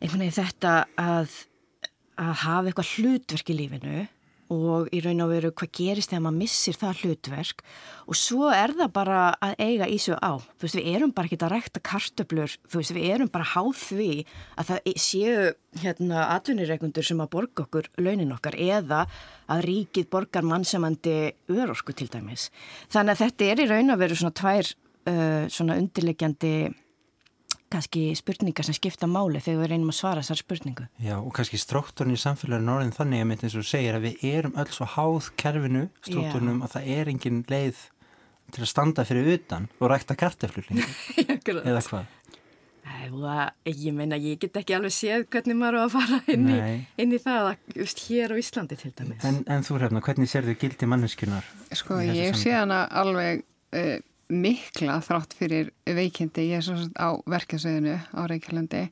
[0.00, 1.38] einhvern veginn þetta að,
[2.20, 4.04] að hafa eitthvað hlutverk í lífinu
[4.54, 7.64] og í raun og veru hvað gerist þegar maður missir það hlutverk
[8.04, 10.32] og svo er það bara að eiga í sig á.
[10.38, 13.72] Þú veist, við erum bara ekki að rækta kartöblur, þú veist, við erum bara háð
[13.80, 14.10] því
[14.60, 15.50] að það séu
[15.82, 19.04] hérna atvinnireikundur sem að borga okkur launin okkar eða
[19.50, 22.50] að ríkið borgar mannsamandi örorku til dæmis.
[22.92, 24.70] Þannig að þetta er í raun og veru svona tvær
[25.10, 26.54] uh, svona undirlegjandi
[27.74, 30.86] kannski spurningar sem skipta máli þegar við reynum að svara þessar spurningu.
[31.02, 34.26] Já og kannski strókturinn í samfélaginu orðin þannig að mitt eins og segir að við
[34.30, 37.86] erum öll svo háð kerfinu, strókturnum að það er engin leið
[38.54, 40.84] til að standa fyrir utan og rækta karteflurling
[41.64, 42.12] eða hvað?
[43.64, 46.58] Ég meina ég get ekki alveg séð hvernig maður á að fara inn í,
[47.00, 49.24] inn í það að just hér á Íslandi til dæmis.
[49.24, 51.48] En, en þú hrefna, hvernig sér þau gildi manneskunar?
[51.72, 53.42] Sko ég sé hana alveg
[53.76, 53.96] uh,
[54.32, 56.48] mikla þrátt fyrir veikindi.
[56.50, 58.86] Ég er svo á verkefnsveðinu á Reykjavlandi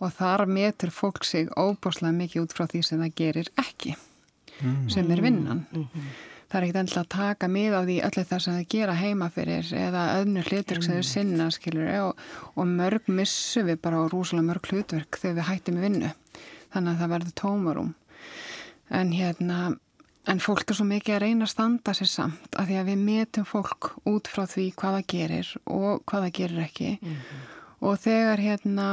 [0.00, 4.88] og þar metur fólk sig óbúslega mikið út frá því sem það gerir ekki mm.
[4.92, 5.64] sem er vinnan.
[5.70, 6.10] Mm -hmm.
[6.48, 9.30] það er ekkert endilega að taka mið á því öllu það sem það gera heima
[9.30, 12.16] fyrir eða öðnu hlutverk sem þau sinna skilur, og,
[12.54, 16.12] og mörg missu við bara á rúslega mörg hlutverk þegar við hættum í vinnu.
[16.72, 17.94] Þannig að það verður tómarum
[18.88, 19.76] en hérna
[20.28, 23.04] En fólk er svo mikið að reyna að standa sér samt að því að við
[23.06, 27.44] metum fólk út frá því hvaða gerir og hvaða gerir ekki mm -hmm.
[27.80, 28.88] og þegar hérna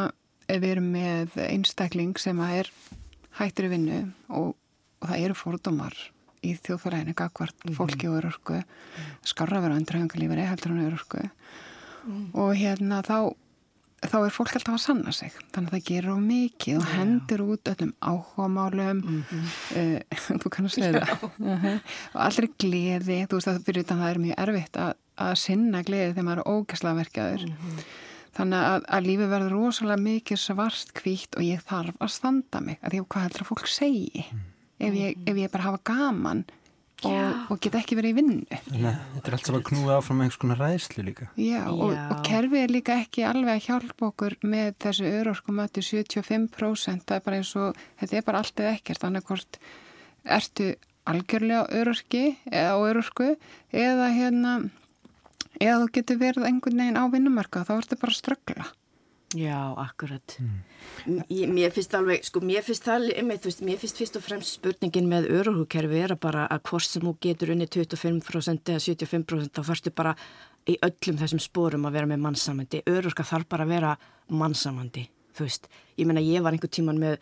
[0.48, 2.72] við erum með einstakling sem að er
[3.40, 4.56] hættir í vinnu og,
[5.02, 5.96] og það eru fordómar
[6.46, 7.78] í þjóðfæraðinu gagvart mm -hmm.
[7.78, 8.64] fólki og örörku
[9.24, 11.32] skarra vera undræðangalífari heldur hann örörku mm
[12.06, 12.36] -hmm.
[12.40, 13.36] og hérna þá
[14.04, 17.44] þá er fólk alltaf að sanna sig þannig að það gerur á mikið og hendur
[17.46, 19.46] út öllum áhugamálum mm -hmm.
[19.82, 21.80] uh, þú kannast segja það uh -huh.
[22.14, 25.84] og allri gleði þú veist að fyrir þetta það er mjög erfitt að, að sinna
[25.84, 27.80] gleði þegar maður er ógæsla verkaður mm -hmm.
[28.38, 32.78] þannig að, að lífi verður rosalega mikið svart kvíkt og ég þarf að standa mig
[32.82, 34.88] að því hvað heldur að fólk segi mm -hmm.
[34.88, 36.46] ef, ég, ef ég bara hafa gaman
[37.04, 38.60] og, og geta ekki verið í vinnu.
[38.72, 41.28] Þetta er allt sem að knúa áfram einhvers konar ræðslu líka.
[41.40, 47.06] Já, og, og kerfið er líka ekki alveg að hjálpa okkur með þessu örorkumötu 75%
[47.06, 49.08] það er bara eins og þetta er bara allt eða ekkert.
[49.10, 49.60] Annað hvort
[50.38, 50.72] ertu
[51.06, 53.36] algjörlega örorki eða örorku
[53.76, 54.56] eða hérna
[55.60, 58.66] eða þú getur verið einhvern veginn á vinnumarka þá ertu bara að ströggla
[59.36, 60.38] Já, akkurat.
[60.40, 61.24] Mm.
[61.52, 65.10] Mér finnst alveg, sko, mér finnst það, einmitt, veist, mér finnst fyrst og fremst spurningin
[65.12, 69.62] með öruhúkerfi er að bara að hvort sem þú getur unni 25% eða 75% þá
[69.68, 70.16] fyrstu bara
[70.72, 72.84] í öllum þessum spórum að vera með mannsamandi.
[72.88, 73.92] Öruhúska þarf bara að vera
[74.32, 75.04] mannsamandi,
[75.36, 75.68] þú veist.
[76.00, 77.20] Ég menna, ég var einhver tíman með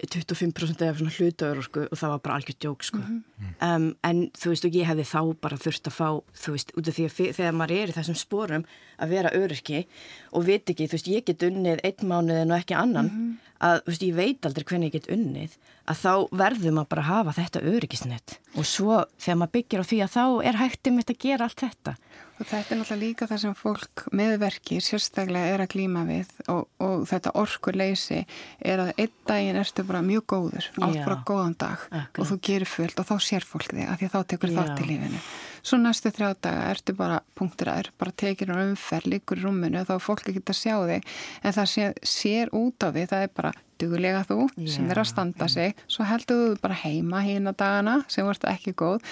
[0.00, 2.98] 25% eða svona hlutaur sko, og það var bara algjört djók sko.
[2.98, 3.76] mm -hmm.
[3.76, 6.08] um, en þú veist og ég hefði þá bara þurft að fá
[6.42, 8.64] þú veist út af því að þegar maður er í þessum spórum
[8.98, 9.86] að vera öryrki
[10.32, 13.36] og veit ekki þú veist ég get unnið einn mánuð en ekki annan mm -hmm.
[13.60, 15.52] að þú veist ég veit aldrei hvernig ég get unnið
[15.86, 19.88] að þá verður maður bara að hafa þetta öryrkisnett og svo þegar maður byggir á
[19.90, 21.96] því að þá er hægtum þetta að gera allt þetta
[22.40, 26.62] Og þetta er náttúrulega líka það sem fólk meðverki sérstaklega er að glýma við og,
[26.80, 28.22] og þetta orkur leysi
[28.64, 32.22] er að einn daginn erstu bara mjög góður, allt bara góðan dag Akkurat.
[32.22, 34.80] og þú gerir fullt og þá sér fólk þig að því að þá tekur þátt
[34.80, 35.22] í lífinu.
[35.60, 39.44] Svo næstu þrjá daga ertu bara punktur að er, bara tekir um umferð, líkur í
[39.44, 41.10] rúminu og þá er fólk ekki að sjá þig.
[41.44, 45.00] En það sér, sér út á því, það er bara dugulega þú Já, sem er
[45.02, 45.76] að standa sig.
[45.90, 49.04] Svo heldur þú bara heima hína dagana sem vart ekki góð.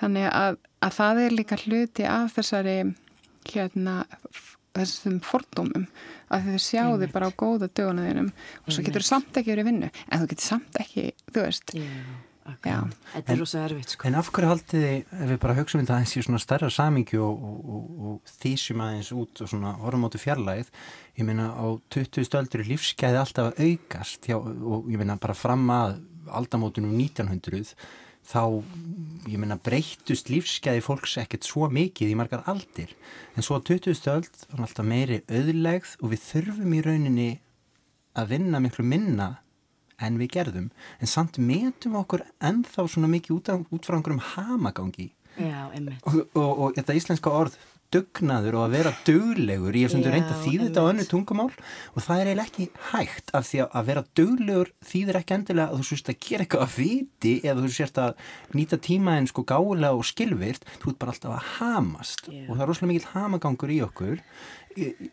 [0.00, 2.78] Þannig að, að það er líka hluti af þessari
[3.50, 4.00] hérna
[4.76, 5.86] þessum fordómum
[6.30, 9.90] að þið sjáðu bara á góða dögunuðinum og svo getur þú samt ekki verið vinnu
[9.90, 11.74] en þú getur samt ekki, þú veist
[12.64, 12.80] Já
[13.12, 14.06] Þetta er rosa erfitt sko.
[14.08, 17.20] En af hverju haldið þið, ef við bara hugsaum þetta aðeins í svona stærra samingju
[17.22, 20.70] og, og, og, og þýsjum aðeins út og svona horfum áttu fjarlægið,
[21.20, 22.26] ég meina á 20.
[22.26, 26.00] stöldur er lífsgæði alltaf aukast hjá, og ég meina bara fram að
[26.40, 27.74] aldamótunum 1900
[28.26, 28.62] þá,
[29.30, 32.92] ég meina breytust lífsgæði fólks ekkert svo mikið í margar aldir,
[33.34, 33.94] en svo á 20.
[33.96, 37.30] stöld var alltaf meiri auðlegð og við þurfum í rauninni
[38.18, 39.30] að vinna miklu minna
[40.00, 40.70] en við gerðum.
[41.00, 45.10] En samt metum okkur ennþá svona mikið út, út frá einhverjum hamagangi.
[45.38, 47.58] Já, og, og, og þetta íslenska orð
[47.94, 51.06] dugnaður og að vera duglegur ég hef sem þú reynd að þýða þetta á önnu
[51.10, 55.66] tungumál og það er eiginlega ekki hægt af því að vera duglegur þýðir ekki endilega
[55.70, 58.24] að þú sérst að gera eitthvað að viti eða þú sérst að
[58.58, 62.46] nýta tímaðin sko gálega og skilvirt þú ert bara alltaf að hamast yeah.
[62.46, 64.22] og það er rosalega mikil hamagangur í okkur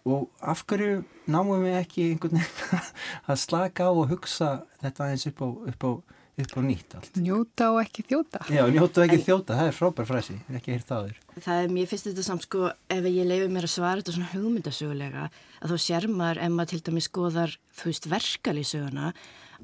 [0.05, 2.85] og af hverju náum við ekki einhvern veginn
[3.31, 4.51] að slaka á og hugsa
[4.83, 5.91] þetta aðeins upp á, upp á
[6.37, 7.15] upp á nýtt allt.
[7.17, 8.43] Njóta og ekki þjóta.
[8.53, 11.17] Já, njóta og ekki en, þjóta, það er frábær fræsi, ekki hýrt það þér.
[11.47, 14.29] Það er, mér finnst þetta samt sko, ef ég leifi mér að svara þetta svona
[14.35, 15.25] hugmyndasögulega,
[15.57, 19.11] að þá sér maður, ef maður til dæmis skoðar, þú veist, verkalýsöguna,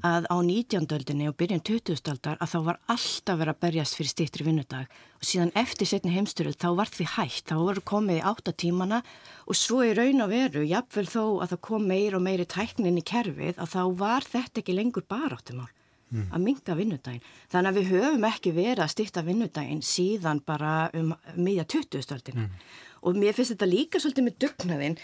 [0.02, 0.88] að á 19.
[0.90, 2.10] öldinni og byrjun 20.
[2.10, 6.10] aldar að þá var alltaf verið að berjast fyrir stittri vinnudag og síðan eftir setni
[6.16, 9.04] heimsturöld þá var því hægt, þá voru komið í áttatímana
[9.46, 12.98] og svo í raun og veru, jafnvel þó að það kom meir og meiri tæknin
[12.98, 15.70] í kerfið að þá var þetta ekki lengur baráttumál
[16.14, 16.30] mm.
[16.32, 17.28] að minga vinnudaginn.
[17.52, 22.04] Þannig að við höfum ekki verið að stitta vinnudaginn síðan bara um miðja 20.
[22.16, 22.48] öldina.
[22.48, 24.96] Mm og mér finnst þetta líka svolítið með dugnaðinn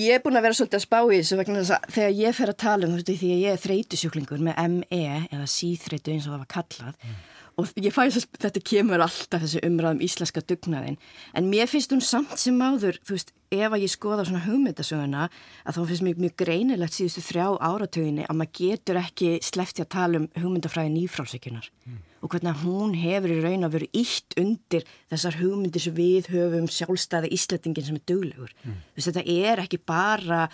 [0.00, 2.38] ég er búin að vera svolítið að spá í þessu vegna þess að þegar ég
[2.38, 6.28] fer að tala um þetta því að ég er þreytusjúklingur með ME eða síþreytu eins
[6.28, 7.20] og það var kallað mm.
[7.60, 10.98] Og ég fæ þess að þetta kemur alltaf þessi umræðum íslenska dugnaðinn
[11.38, 15.26] en mér finnst hún samt sem áður þú veist, ef að ég skoða svona hugmyndasöguna
[15.28, 19.92] að þá finnst mér mjög greinilegt síðustu þrjá áratöginni að maður getur ekki slefti að
[19.96, 24.86] tala um hugmyndafræði nýfrálsökunar mm og hvernig hún hefur í raun að vera ítt undir
[25.10, 28.52] þessar hugmyndir sem við höfum sjálfstæði íslettingin sem er döglegur.
[28.62, 28.78] Mm.
[28.96, 30.44] Þetta er ekki bara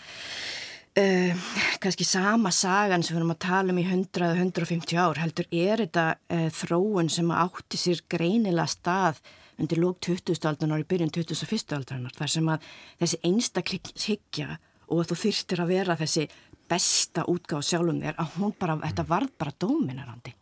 [0.96, 1.50] uh,
[1.82, 6.06] kannski sama sagan sem við erum að tala um í 100-150 ár, heldur er þetta
[6.16, 9.20] uh, þróun sem átti sér greinilega stað
[9.58, 10.38] undir lók 20.
[10.48, 11.76] aldanar í byrjun 21.
[11.76, 12.66] aldanar þar sem að
[13.02, 16.28] þessi einstaklingshyggja og að þú þyrstir að vera þessi
[16.68, 20.34] besta útgáð sjálfum þér að hún bara, þetta varð bara dóminarandi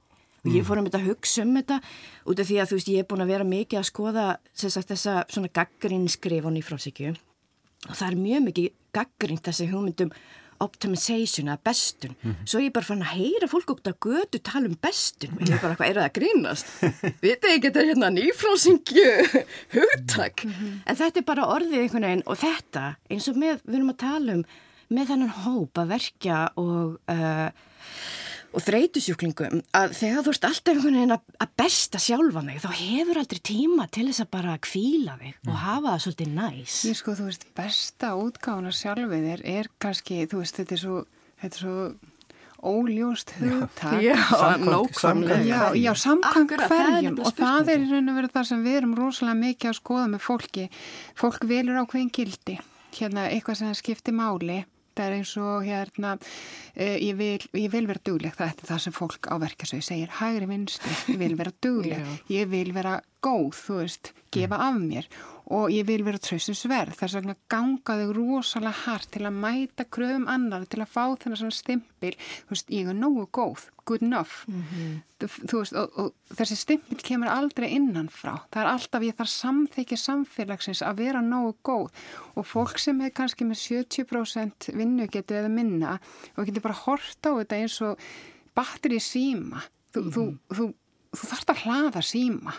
[0.46, 1.78] og ég fór um þetta að hugsa um þetta
[2.26, 4.90] út af því að þú veist ég er búin að vera mikið að skoða sagt,
[4.92, 7.14] þessa svona gaggrinnskrifun í frálsíkju
[7.88, 10.12] og það er mjög mikið gaggrind þessi hugmyndum
[10.64, 12.46] optimization eða bestun mm -hmm.
[12.48, 15.42] svo ég er bara fann að heyra fólk út að götu tala um bestun og
[15.42, 16.66] ég er bara eitthvað, er það að grínast
[17.24, 19.10] vitið ekki þetta er hérna nýfrálsingju
[19.76, 20.72] hugtak mm -hmm.
[20.86, 23.96] en þetta er bara orðið einhvern veginn og þetta eins og með, við erum að
[23.96, 24.44] tala um
[24.88, 27.50] með þannan hóp að verkja og uh,
[28.54, 33.20] og þreytusjúklingum að þegar þú ert alltaf einhvern veginn að besta sjálfa mig þá hefur
[33.20, 35.62] aldrei tíma til þess að bara kvíla þig og mm.
[35.62, 36.76] hafa það svolítið næs.
[36.88, 40.82] Ég sko þú veist besta útgáðan af sjálfið þér er kannski þú veist þetta er
[40.84, 41.00] svo,
[41.42, 41.80] þetta er svo
[42.66, 43.98] óljóst hugtak.
[44.02, 44.16] Já,
[44.58, 45.42] nákvæmlega.
[45.44, 47.18] Já, já samkvæm hverjum.
[47.20, 50.06] og það er í raun og veru það sem við erum rosalega mikið að skoða
[50.14, 50.64] með fólki.
[51.14, 52.56] Fólk velur á hvern gildi.
[52.96, 54.64] Hérna eitthvað sem skiptir máli
[54.96, 58.32] þetta er eins og hérna uh, ég, vil, ég vil vera dugleg.
[58.36, 60.14] Það er það sem fólk á verkasögu segir.
[60.22, 62.14] Hægri vinstri, ég vil vera dugleg.
[62.32, 65.08] Ég vil vera góð, þú veist gefa af mér.
[65.46, 70.64] Og ég vil vera tröstinsverð, þess vegna gangaðu rosalega hart til að mæta kröfum annar,
[70.66, 72.16] til að fá þennar svona stimpil,
[72.48, 73.68] þú veist, ég er nógu góð.
[73.86, 74.42] Good enough.
[74.48, 75.28] Mm -hmm.
[75.46, 79.30] þú veist, og, og þessi stimpil kemur aldrei innan frá, það er alltaf ég þarf
[79.30, 81.90] samþykja samfélagsins að vera nógu góð.
[82.34, 86.00] Og fólk sem er kannski með 70% vinnu getur eða minna
[86.36, 87.98] og getur bara horta á þetta eins og
[88.54, 89.62] batteri síma
[89.92, 90.38] þú, mm -hmm.
[90.48, 90.74] þú, þú,
[91.16, 92.52] þú þarfst að hlaða síma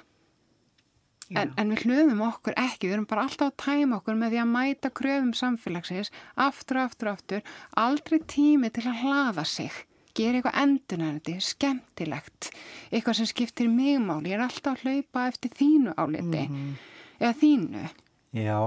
[1.36, 4.40] En, en við hlöfum okkur ekki, við erum bara alltaf að tæma okkur með því
[4.44, 7.42] að mæta kröfum samfélagsins, aftur, aftur, aftur,
[7.76, 9.82] aldrei tími til að hlaða sig,
[10.16, 12.52] gera eitthvað endunarandi, skemmtilegt,
[12.92, 16.76] eitthvað sem skiptir mig máli, ég er alltaf að hlaupa eftir þínu áliti mm -hmm.
[17.20, 17.88] eða þínu.
[18.36, 18.60] Já,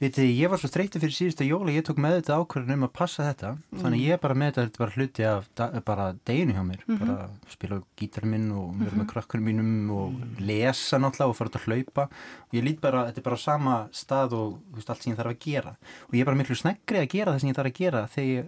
[0.00, 2.92] vitið, ég var svo þreytið fyrir síðustu jóla, ég tók með þetta ákvörðin um að
[2.96, 3.80] passa þetta, mm.
[3.82, 6.80] þannig ég bara með þetta, þetta er bara hluti af da, bara deginu hjá mér,
[6.86, 7.12] mm -hmm.
[7.12, 9.02] bara spila gítarinn minn og vera mm -hmm.
[9.02, 13.06] með krakkurinn mínum og lesa náttúrulega og fara út að hlaupa og ég lít bara,
[13.06, 15.76] þetta er bara sama stað og veist, allt sem ég þarf að gera
[16.08, 18.28] og ég er bara miklu sneggri að gera það sem ég þarf að gera þegar
[18.32, 18.46] ég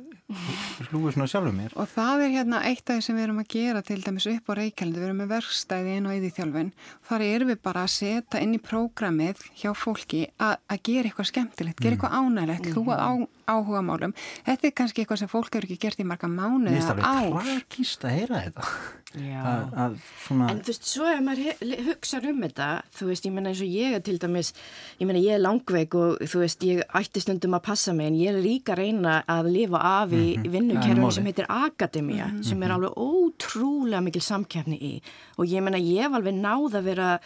[0.89, 1.75] hlúi svona sjálfur mér.
[1.77, 4.49] Og það er hérna eitt af því sem við erum að gera til dæmis upp
[4.49, 6.71] á Reykjavík, við erum með verkstæði inn á Íðiþjálfin,
[7.09, 11.31] þar erum við bara að setja inn í prógramið hjá fólki að að gera eitthvað
[11.31, 11.99] skemmtilegt, gera mm.
[11.99, 13.13] eitthvað ánægilegt, hlúa á,
[13.53, 14.17] áhuga málum.
[14.49, 16.73] Þetta er kannski eitthvað sem fólk eru ekki gert í marga mánu eða ár.
[16.73, 18.69] Mér finnst það alveg tragist að heyra þetta.
[19.15, 20.49] Að, að svona...
[20.51, 23.77] En þú veist, svo ef maður hugsa um þetta, þú veist, ég menna eins og
[23.79, 24.51] ég er til dæmis,
[24.99, 28.19] ég menna ég er langveik og þú veist, ég ætti stundum að passa mig en
[28.19, 30.51] ég er líka að reyna að lifa af í mm -hmm.
[30.57, 32.43] vinnukerfum sem heitir Akademia, mm -hmm.
[32.49, 35.03] sem er alveg ótrúlega mikil samkefni í
[35.39, 37.21] og ég menna ég hef alveg náð að vera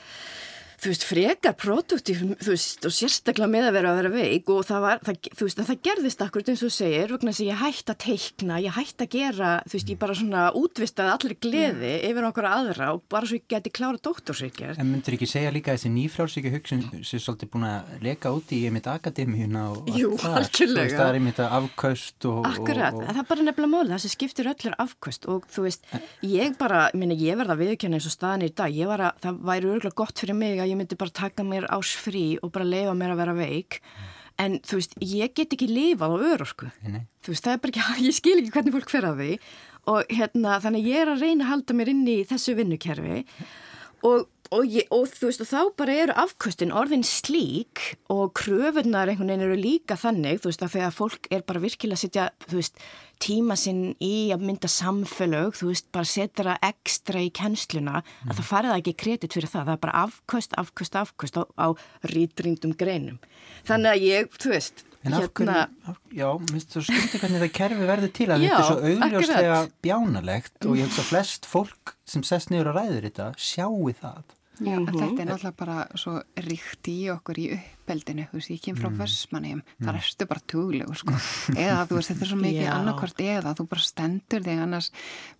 [0.78, 4.66] þú veist, frekar produktív, þú veist, og sérstaklega með að vera að vera veik og
[4.68, 7.62] það var, það, þú veist, það gerðist akkurat eins og segir, vegna þess að ég
[7.62, 11.90] hætti að teikna, ég hætti að gera, þú veist, ég bara svona útvistaði allir gleði
[11.90, 12.06] mm.
[12.10, 14.78] yfir okkur aðra og bara svo ég geti klára dóttorsvíkjar.
[14.78, 18.60] En myndur ekki segja líka þessi nýfrálsvíkja hugsun sem svolítið búin að leka út í
[18.68, 22.40] einmitt akademíuna og Jú, allt það, veist, það er einmitt afkvöst og...
[22.52, 23.10] Akkurat, og, og...
[23.10, 25.90] það er bara nefnilega mál, það sem skiptir öllur afkvöst og þú veist,
[26.26, 29.40] ég bara, minna, ég verða viðkjöna eins og staðin í dag, ég var að, það
[29.48, 32.68] væri örgulega gott fyrir mig að ég myndi bara taka mér ás frí og bara
[32.68, 33.80] leifa mér að vera veik.
[34.38, 36.68] En þú veist, ég get ekki lifað á örorku.
[37.26, 39.32] Þú veist, það er bara ekki, ég skil ekki hvernig fólk fer að því.
[39.88, 43.22] Og hérna þannig ég er að reyna að halda mér inn í þessu vinnukerfi.
[44.06, 47.82] Og, og, ég, og þú veist og þá bara eru afkvöstin orðin slík
[48.12, 51.98] og kröfunar einhvern veginn eru líka þannig þú veist að þegar fólk er bara virkilega
[51.98, 52.82] að setja þú veist
[53.22, 58.28] tíma sinn í að mynda samfélög, þú veist bara setja það ekstra í kennsluna mm.
[58.30, 61.66] að það farið ekki kredit fyrir það, það er bara afkvöst, afkvöst, afkvöst á, á
[62.14, 63.18] rítringdum greinum.
[63.66, 67.52] Þannig að ég, þú veist En af hverju, hérna, já, minnst þú skilti hvernig það
[67.54, 71.94] kerfi verður til að þetta er svo augljóslega bjánalegt og ég hef svo flest fólk
[72.08, 74.34] sem sest niður og ræður þetta sjáu það.
[74.58, 74.98] Já, mm -hmm.
[74.98, 78.88] þetta er náttúrulega bara svo ríkt í okkur í uppeldinu, þú veist, ég kem frá
[78.90, 78.98] mm.
[78.98, 79.86] Vörsmanniðum, mm.
[79.86, 81.14] það erstu bara tuglegur, sko,
[81.54, 84.92] eða þú veist, þetta er svo mikið annarkvört eða, þú bara stendur þig annars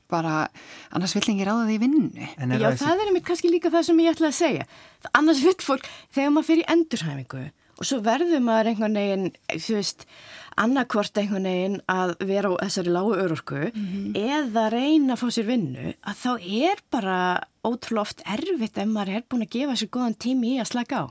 [0.09, 0.49] bara,
[0.91, 2.29] annars vill engið ráða þig í vinnu.
[2.63, 4.67] Já, það er mér kannski líka það sem ég ætla að segja,
[5.13, 10.07] annars vill fólk, þegar maður fyrir endurhæfingu og svo verður maður einhvern veginn, þú veist,
[10.59, 14.17] annarkvort einhvern veginn að vera á þessari lágu örorku mm -hmm.
[14.19, 17.19] eða reyna að fá sér vinnu, að þá er bara
[17.69, 21.03] ótrúlega oft erfitt ef maður er búin að gefa sér góðan tími í að slaka
[21.03, 21.07] á.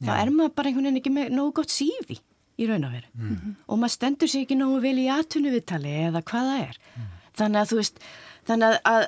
[0.00, 0.06] Já.
[0.06, 2.18] Þá er maður bara einhvern veginn ekki með nógu gott sífi
[2.60, 3.54] í raun og veru mm -hmm.
[3.66, 6.80] og maður stendur sér ekki nógu vel í aðtunuvitali eða hvað það er.
[6.96, 7.08] Mm.
[7.40, 8.00] Þannig að þú veist,
[8.48, 9.04] þannig að, að,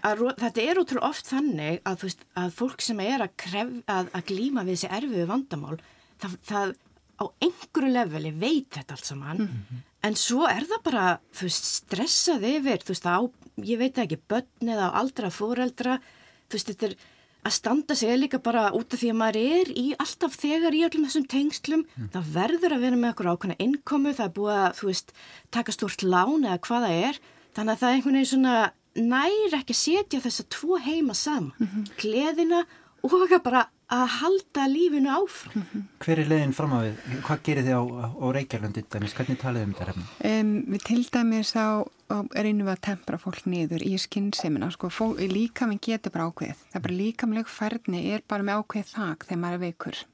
[0.00, 4.64] að, að þetta er ótrúlega oft þannig að, veist, að fólk sem er að glíma
[4.64, 5.78] við þessi erfiðu vandamál
[6.22, 6.74] það, það
[7.14, 9.82] á einhverju leveli veit þetta allt saman mm -hmm.
[10.08, 13.18] en svo er það bara þú veist stressað yfir þú veist á,
[13.62, 16.00] ég veit ekki, börn eða aldra fóreldra,
[16.48, 16.96] þú veist þetta er
[17.44, 20.84] að standa sig líka bara út af því að maður er í alltaf þegar í
[20.86, 22.06] öllum þessum tengslum, mm.
[22.14, 25.12] það verður að vera með okkur ákveðna innkomu, það er búið að þú veist,
[25.52, 27.20] taka stort lán eða hvaða er
[27.54, 28.56] þannig að það er einhvern veginn svona
[28.94, 31.84] nær ekki að setja þessa tvo heima saman, mm -hmm.
[32.00, 32.64] gleðina
[33.04, 35.66] og bara að halda lífinu áfram.
[36.02, 37.02] Hver er leiðin fram á við?
[37.26, 39.14] Hvað gerir þið á, á Reykjavílundi dæmis?
[39.18, 40.06] Hvernig talið um þetta?
[40.30, 41.68] Um, við til dæmis á,
[42.10, 44.72] á reynum við að tempra fólk niður í skynnsemina.
[44.74, 44.90] Sko,
[45.30, 46.66] líka minn getur bara ákveð.
[46.72, 50.04] Það er bara líka með færni er bara með ákveð þak þegar maður er veikur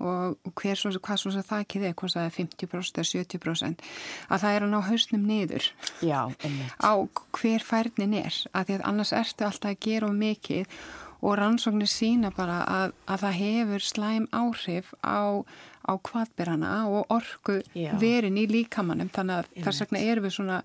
[0.00, 3.84] og, og hver svo, hvað svo þakkið er, hvað það er 50% eða 70%
[4.28, 5.68] að það er að ná hausnum niður
[6.04, 6.20] Já,
[6.80, 6.92] á
[7.36, 8.40] hver færnin er.
[8.54, 10.80] Að því að annars ertu alltaf að gera mikið
[11.20, 15.44] og rannsóknir sína bara að, að það hefur slæm áhrif á,
[15.84, 17.92] á kvadbyrjana og orgu Já.
[18.00, 20.60] verin í líkamannum þannig að þess vegna erum við svona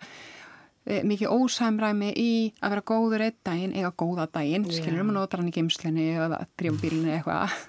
[0.86, 2.32] e, mikið ósæmræmi í
[2.62, 6.46] að vera góður einn daginn eða góða daginn, skilurum að nota hann í geimslinni eða
[6.60, 7.60] drifbílinni eitthvað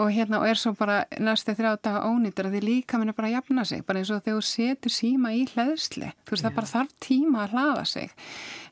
[0.00, 3.28] og hérna og er svo bara næstu þrjá daga ónýttur að því líka minna bara
[3.30, 6.48] að jafna sig bara eins og þegar þú setur síma í hlæðsli þú veist Já.
[6.48, 8.14] það bara þarf tíma að hlaða sig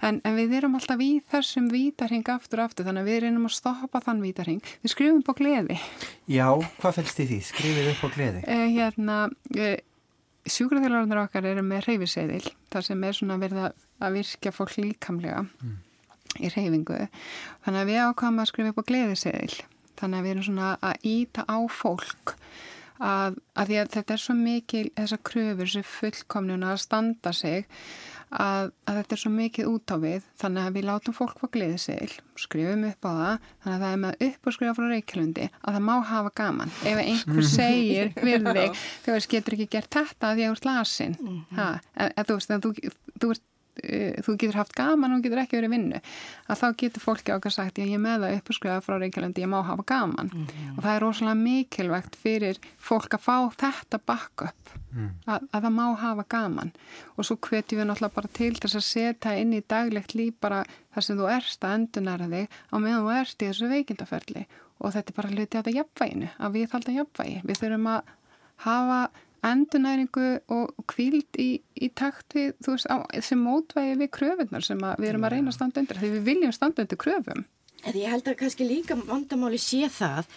[0.01, 3.51] en, en við erum alltaf í þessum vítarhing aftur og aftur þannig að við erum
[3.51, 5.79] að stoppa þann vítarhing við skrifum upp á gleði
[6.31, 6.49] Já,
[6.81, 7.41] hvað fælst í því?
[7.51, 8.43] Skrifið upp á gleði?
[8.47, 9.77] Uh, hérna uh,
[10.49, 15.77] sjúkraþjólarnar okkar eru með reyfiseðil þar sem er svona verið að virkja fólk líkamlega mm.
[16.41, 17.03] í reyfingu
[17.66, 19.61] þannig að við ákvæmum að skrifa upp á gleðiseðil
[19.99, 22.36] Þannig að við erum svona að íta á fólk
[23.01, 27.66] að, að því að þetta er svo mikil, þessar kröfur, þessi fullkomnuna að standa sig
[28.30, 30.26] að, að þetta er svo mikið út á við.
[30.41, 33.91] Þannig að við látum fólk hvað gleðið sig skrifum upp á það, þannig að það
[33.91, 36.74] er með upp og skrifa frá Reykjavílundi að það má hafa gaman.
[36.88, 41.16] Ef einhver segir við þig, þú veist, getur ekki gert þetta að þú ert lasin
[41.20, 42.24] mm -hmm.
[42.24, 42.74] þú veist, þú,
[43.20, 43.50] þú ert Eh,
[44.24, 46.01] þú getur haft gaman og getur ekki verið vinnu
[46.51, 49.61] að þá getur fólki okkar sagt ég er með það uppskriða frá Reykjavandi, ég má
[49.64, 50.76] hafa gaman mm -hmm.
[50.76, 55.11] og það er rosalega mikilvægt fyrir fólk að fá þetta backup mm.
[55.26, 56.72] að, að það má hafa gaman
[57.16, 60.64] og svo hvetjum við náttúrulega bara til þess að setja inn í daglegt líf bara
[60.95, 64.47] þar sem þú erst að endunæra þig á meðan þú erst í þessu veikindaferli
[64.81, 68.14] og þetta er bara hluti að þetta jafnvæginu að við þalda jafnvægi, við þurfum að
[68.64, 69.01] hafa
[69.47, 74.80] endunæringu og kvíld í, í takt við, þú veist, á, sem mótvægi við kröfunar sem
[75.01, 77.45] við erum að reyna að standa undir því við viljum standa undir kröfum.
[77.88, 80.28] Ég held að kannski líka vandamáli sé það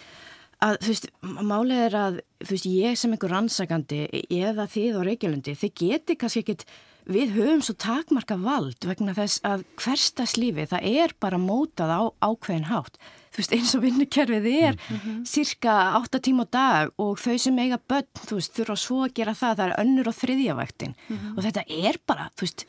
[0.64, 1.10] að, þú veist,
[1.44, 4.00] málið er að þú veist, ég sem einhver rannsakandi
[4.32, 6.66] eða þið og Reykjavílundi, þið geti kannski ekkit
[7.06, 12.70] við höfum svo takmarka vald vegna þess að hverstaslífi það er bara mótað á ákveðin
[12.70, 12.98] hátt
[13.34, 15.24] þú veist eins og vinnukerfið er mm -hmm.
[15.26, 19.14] cirka 8 tíma á dag og þau sem eiga börn, þú veist, þurfa svo að
[19.14, 21.36] gera það, það er önnur og þriðjavægtin mm -hmm.
[21.36, 22.66] og þetta er bara, þú veist,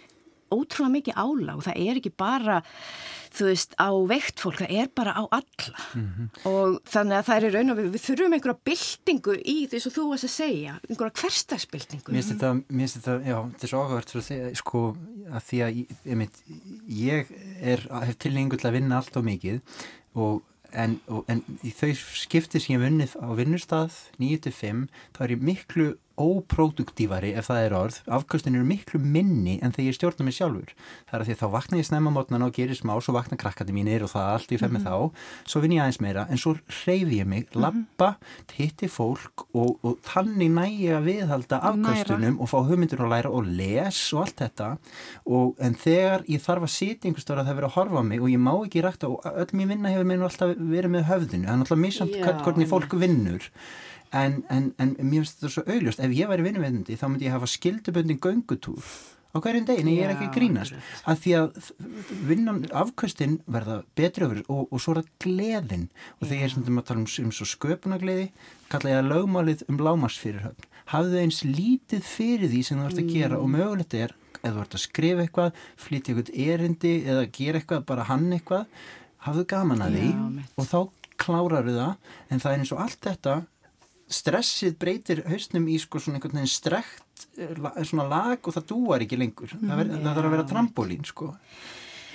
[0.54, 2.62] ótrúlega mikið ála og það er ekki bara
[3.36, 6.28] þú veist, á veikt fólk, það er bara á alla mm -hmm.
[6.50, 9.92] og þannig að það er raun og við, við þurfum einhverja byltingu í því sem
[9.92, 13.70] þú varst að segja, einhverja hverstagsbyltingu Mér finnst þetta, mér finnst þetta, já, þetta er
[13.70, 14.82] svo áhugavert fyrir að segja, sko,
[15.36, 16.30] að því að ég,
[16.88, 17.26] ég
[17.62, 19.62] er, hef tilningu til að vinna allt og mikið
[20.16, 20.44] og
[20.76, 25.46] en, og, en í þau skipti sem ég vunnið á vinnustaf 9-5 þá er ég
[25.52, 25.88] miklu
[26.22, 30.72] óproduktívari ef það er orð, afkvöstin eru miklu minni en þegar ég stjórna mig sjálfur.
[31.10, 33.38] Það er að því að þá vakna ég snemma mótnana og gerir smá svo vakna
[33.40, 35.12] krakkandi mínir og það allt ég fer með mm -hmm.
[35.12, 35.50] þá.
[35.52, 36.56] Svo vinn ég aðeins meira, en svo
[36.86, 37.62] reyfi ég mig -hmm.
[37.62, 38.18] lappa,
[38.56, 43.30] hitti fólk og, og þannig næ ég að viðhalda afkvöstunum og fá hugmyndur að læra
[43.30, 44.78] og les og allt þetta.
[45.26, 48.22] Og, en þegar ég þarf að sitja einhverstóra að það verið að horfa á mig
[48.22, 51.48] og ég má ekki rækta og öll mér vinna hefur mér alltaf verið með höfðinu,
[51.66, 51.78] það
[54.16, 56.02] en, en, en mér finnst þetta svo augljóst.
[56.04, 58.96] Ef ég væri vinnuveitandi þá myndi ég hafa skilduböndin göngutúr
[59.36, 60.76] á hverjum degin, ég er ekki grínast.
[61.04, 61.72] að því að
[62.30, 65.88] vinnan, afkvöstin verða betri öfur og, og svo er það gleðin.
[66.20, 68.28] Og þegar ég er sem að tala um, um sköpunagleði,
[68.72, 73.12] kalla ég að lögmálið um lámarsfyrirhöfn, hafðu eins lítið fyrir því sem þú ert að
[73.12, 73.42] gera mm.
[73.42, 77.88] og mögulegt er, ef þú ert að skrifa eitthvað flytja eitthvað erindi eða gera eitthvað
[77.92, 78.86] bara hann eitthvað,
[79.26, 80.80] hafðu gaman að því Já, og þá
[81.20, 81.94] klárar það.
[82.32, 83.36] En það er eins og allt þetta
[84.12, 87.56] stressið breytir hausnum í sko svona einhvern veginn strekt eh,
[87.88, 89.56] svona lag og það dúar ekki lengur.
[89.56, 91.32] Það, ver, það þarf að vera trampolín sko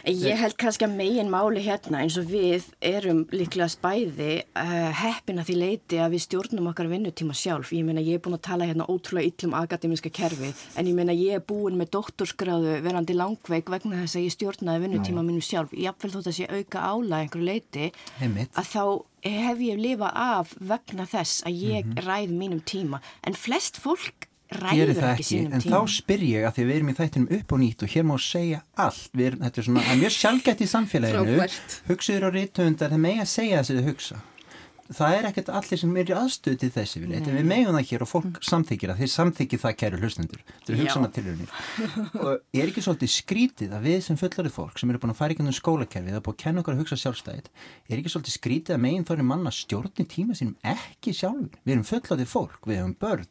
[0.08, 5.02] Ég held kannski að megin máli hérna eins og við erum líklega spæði uh, eh,
[5.02, 7.72] heppina því leiti að við stjórnum okkar vinnutíma sjálf.
[7.76, 11.16] Ég meina ég er búin að tala hérna ótrúlega yllum akademiska kerfi en ég meina
[11.16, 15.76] ég er búin með doktorsgráðu verandi langveik vegna þess að ég stjórnaði vinnutíma mínu sjálf.
[15.76, 17.90] Ég apvel þótt að sé auka ála einhverju leiti
[18.22, 18.56] Heimitt.
[18.56, 18.84] að þá
[19.20, 22.04] hef ég lifað af vegna þess að ég mm -hmm.
[22.08, 26.56] ræð mínum tíma en flest fólk ræður ekki, sínum tíma en þá spyr ég að
[26.56, 29.12] því við erum í þættinum upp og nýtt og hér má segja allt.
[29.14, 31.46] Erum, þetta er svona mjög sjálfgætt í samfélaginu.
[31.90, 34.20] Hugsaður og rítöndar það með að segja þess að þið hugsa.
[34.90, 38.02] Það er ekkert allir sem er í aðstöðu til þessi við, við meðum það hér
[38.02, 38.46] og fólk mm.
[38.48, 40.40] samþykir það þeir samþykir það kæru hlustendur.
[40.50, 41.52] Þetta er hugsaðna tilhörnir
[42.24, 45.36] og er ekki svolítið skrítið að við sem fullarið fólk sem eru búin að fara
[45.36, 47.52] í kannum skólakerfi það er búin að kenna okkar að hugsa sjálfstæðið
[47.86, 51.54] er ekki svolítið skrítið að meginn þóri manna stjórni tíma sínum ekki sjálfur?
[51.62, 53.30] Við erum fullarið fólk, við hefum börn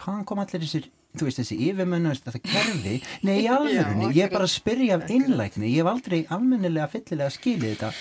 [0.00, 4.08] hvaðan kom allir þessir þú veist þessi yfirmönnast þetta kerfi, nei í alvörunni.
[4.16, 7.92] Ég er bara að spyrja af einlækni ég hef aldrei almennilega fyllilega skilið þetta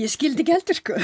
[0.00, 0.96] Ég skildi ekki heldur sko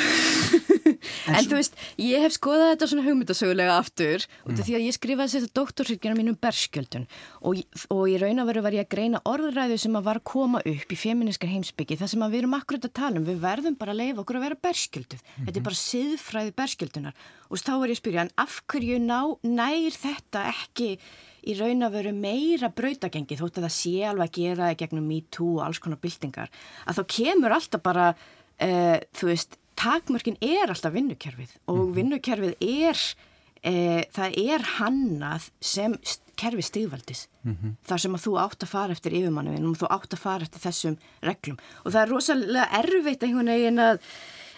[1.30, 4.64] En, þú veist, ég hef skoðað þetta svona hugmyndasögulega aftur út af mm.
[4.66, 7.06] því að ég skrifaði þetta doktorsyrkjana mínum berskjöldun
[7.40, 7.62] og,
[7.94, 10.60] og í raun og veru var ég að greina orðræðu sem að var að koma
[10.60, 13.78] upp í feministkar heimsbyggi það sem að við erum akkurat að tala um, við verðum
[13.80, 15.48] bara að leifa okkur að vera berskjölduð, mm -hmm.
[15.48, 19.20] þetta er bara siðfræði berskjöldunar og þá er ég að spyrja en af hverju ná,
[19.42, 20.90] nær þetta ekki
[21.40, 25.54] í raun að veru meira brautagengi þótt að það sé alveg að gera gegnum MeToo
[25.56, 26.50] og alls konar byltingar
[26.84, 28.10] að þá kemur alltaf bara
[28.62, 31.94] uh, þú veist takmörkin er alltaf vinnukerfið og -hmm.
[31.96, 32.98] vinnukerfið er,
[33.64, 33.72] e,
[34.12, 35.96] það er hannað sem
[36.36, 37.28] kerfi stigvaldis.
[37.44, 37.72] Mm -hmm.
[37.88, 40.60] Þar sem að þú átt að fara eftir yfirmannuðin og þú átt að fara eftir
[40.60, 41.58] þessum reglum.
[41.84, 43.98] Og það er rosalega erfitt einhvern veginn að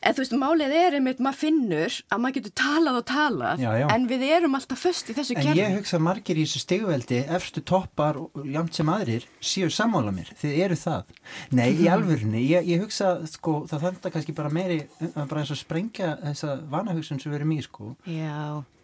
[0.02, 3.68] En þú veist, málið er einmitt, maður finnur að maður getur talað og talað, já,
[3.78, 3.84] já.
[3.94, 5.52] en við erum alltaf först í þessu kerfi.
[5.52, 10.14] En ég hugsa margir í þessu stegveldi, efstu toppar og jamt sem aðrir, séu sammála
[10.16, 11.14] mér, þið eru það.
[11.54, 14.80] Nei, í alvörunni, ég, ég hugsa, sko, það þarf kannski bara meiri,
[15.14, 17.94] bara eins og sprengja þessa vanahugsun sem við erum í, sko.
[18.10, 18.42] Já.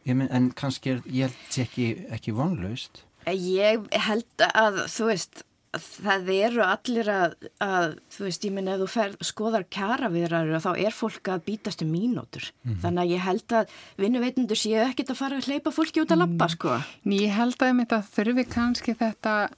[0.09, 3.03] Mynd, en kannski, ég held þetta ekki, ekki vonlaust.
[3.29, 5.43] Ég held að, þú veist,
[5.77, 10.71] það eru allir að, að þú veist, ég minna, ef þú fer, skoðar kjaraviðrar þá
[10.75, 12.51] er fólk að bítast um mínútur.
[12.63, 12.81] Mm -hmm.
[12.83, 16.23] Þannig að ég held að vinnuveitundur séu ekkit að fara að hleypa fólki út að
[16.25, 16.55] lappa, mm.
[16.57, 16.83] sko.
[17.05, 19.51] Ég held að þetta þurfi kannski þetta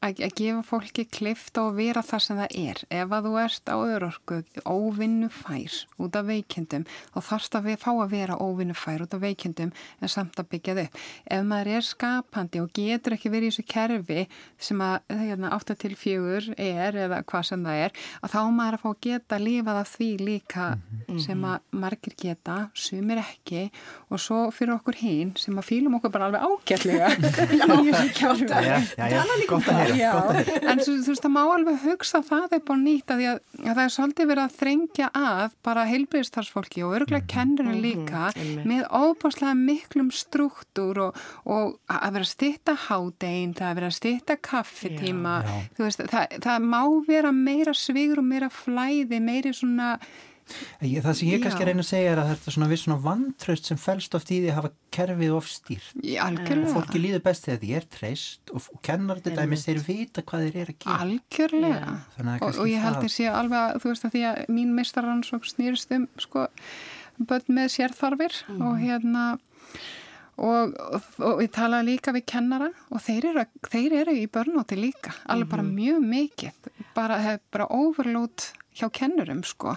[0.00, 2.82] að, að gefa fólki klift og vera þar sem það er.
[3.02, 7.78] Ef að þú ert á öðrorku óvinnu fær út af veikindum þá þarfst að við
[7.82, 11.00] fá að vera óvinnu fær út af veikindum en samt að byggja þau.
[11.36, 14.26] Ef maður er skapandi og getur ekki verið í þessu kerfi
[14.62, 18.88] sem að hérna, 8-4 er eða hvað sem það er að þá maður að fá
[18.92, 21.20] að geta að lifa það því líka mm -hmm.
[21.26, 23.62] sem að margir geta, sumir ekki
[24.10, 27.08] og svo fyrir okkur hinn sem að fýlum okkur bara alveg ágætlega
[27.52, 27.66] Já,
[28.36, 29.22] já, já, já,
[29.90, 33.22] gott að en þú, þú veist það má alveg hugsa það upp á nýtt að,
[33.26, 37.30] að það er svolítið verið að þrengja að bara heilbyrðistarsfólki og örgulega mhm.
[37.34, 37.84] kennurinn mhm.
[37.86, 38.66] líka mm -hmm.
[38.70, 43.98] með óbáslega miklum struktúr og, og að vera að stitta hádegin, það að vera að
[44.00, 45.36] stitta kaffitíma,
[45.76, 49.98] þú veist það, það má vera meira svigur og meira flæði, meiri svona
[50.82, 53.68] Það sem ég kannski reyna að segja er að þetta er svona viss svona vantraust
[53.70, 55.92] sem fælst oft í því að hafa kerfið of stýrt.
[56.02, 60.46] Og fólki líður best þegar því er treyst og, kennar þetta dæmis þeir vita hvað
[60.46, 60.98] þeir eru að gera.
[61.06, 61.94] Algjörlega.
[62.34, 65.48] Og, og ég held þér sé alveg að þú veist að því að mín meistaransók
[65.48, 66.46] snýrst um sko
[67.28, 68.62] börn með sérþarfir mm.
[68.66, 69.26] og hérna
[70.40, 70.72] og,
[71.20, 75.50] og ég tala líka við kennara og þeir eru, þeir eru í börnóti líka alveg
[75.52, 75.74] bara mhm.
[75.76, 79.76] mjög mikið bara, bara overload hjá kennurum sko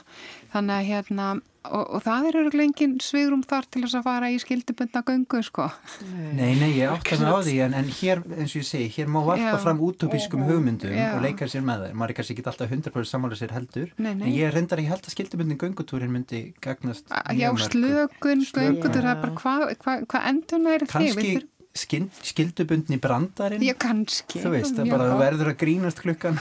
[0.54, 1.28] þannig að hérna
[1.72, 5.42] og, og það er öruglega engin svigrum þar til þess að fara í skildubundna göngu
[5.48, 5.68] sko.
[6.36, 9.10] Nei, nei, ég átti mig á því en, en hér, eins og ég segi, hér
[9.12, 9.62] má varpa Já.
[9.64, 11.10] fram útópískum hugmyndum Já.
[11.16, 14.14] og leika sér með þeir, maður er kannski ekki alltaf 100% sammála sér heldur, Nei,
[14.14, 14.28] nei.
[14.30, 19.36] en ég reyndar ég held að skildubundin göngutúrin myndi gagnast Já, slökun, það er bara
[19.42, 20.96] hvað hva, hva endur næri þig?
[20.96, 21.44] kannski Við
[21.76, 24.40] skil, skildubundni brandarinn Já, kannski.
[24.40, 26.38] þú veist, það bara verður að grínast klukkan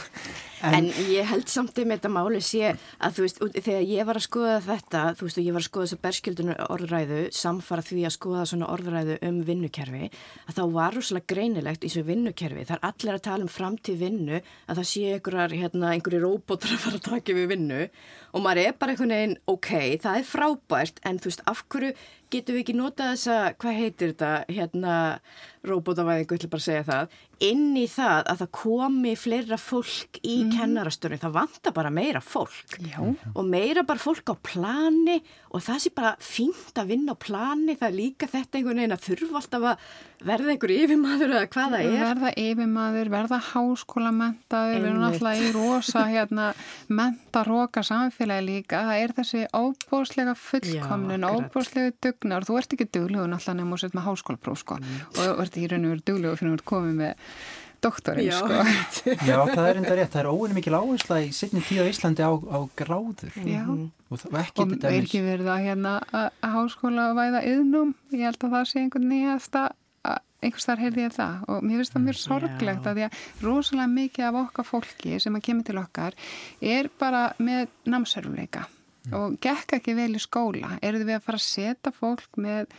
[0.65, 4.27] En, ég held samt um þetta máli sé að þú veist, þegar ég var að
[4.27, 8.15] skoða þetta, þú veist, og ég var að skoða þessa berskjöldunum orðræðu, samfara því að
[8.17, 10.11] skoða svona orðræðu um vinnukerfi,
[10.49, 12.67] að þá var rosalega greinilegt í þessu vinnukerfi.
[12.69, 16.75] Það er allir að tala um framtíð vinnu, að það sé einhverjar, hérna, einhverju róbótar
[16.75, 17.81] að fara að taka við vinnu
[18.35, 21.93] og maður er bara einhvern veginn, ok, það er frábært, en þú veist, af hverju
[22.35, 24.95] getum við ekki notað þessa, hvað heitir þetta, hérna,
[25.69, 27.15] róbótavæðingu, ég ætla bara að segja það,
[27.49, 30.53] inn í það að það komi fleira fólk í mm.
[30.55, 33.01] kennarastöru, það vantar bara meira fólk Já.
[33.03, 35.21] og meira bara fólk á plani
[35.55, 38.97] og það sé bara fínt að vinna á plani, það er líka þetta einhvern veginn
[38.97, 39.89] að þurfa alltaf að
[40.25, 41.95] verða einhver yfirmaður eða hvað það er.
[42.01, 46.47] Verða yfirmaður, verða háskólamentaður, við erum alltaf í rosa hérna,
[46.89, 48.83] mentaroka samfélagi líka.
[48.89, 52.47] Það er þessi óbúslega fullkomnun, óbúslega dugnar.
[52.49, 54.79] Þú ert ekki duglegur náttúrulega nefnum og sett með háskólapróf sko.
[54.81, 57.29] Og þú ert í raun og veru duglegur fyrir að ert komið með
[57.85, 58.39] doktorinn Já.
[58.41, 58.59] sko.
[59.29, 62.25] Já, það er enda rétt, það er óvinni mikil áhersla í sittni tíð á Íslandi
[62.25, 63.63] á, á gráður Já.
[63.69, 67.43] og, það, og ekki Og er dæmis ekki verið að hérna að að háskóla væða
[67.53, 67.97] yðnum.
[68.15, 69.65] Ég held að það sé einhvern nýjasta
[70.45, 72.91] einhvers þar heyrði ég það og mér finnst það mjög sorglegt Já.
[72.91, 76.19] að því að rosalega mikið af okkar fólki sem að kemur til okkar
[76.75, 78.67] er bara með námsörfuleika
[79.15, 82.71] og gekk ekki vel í skóla eruðu við að fara að setja fólk með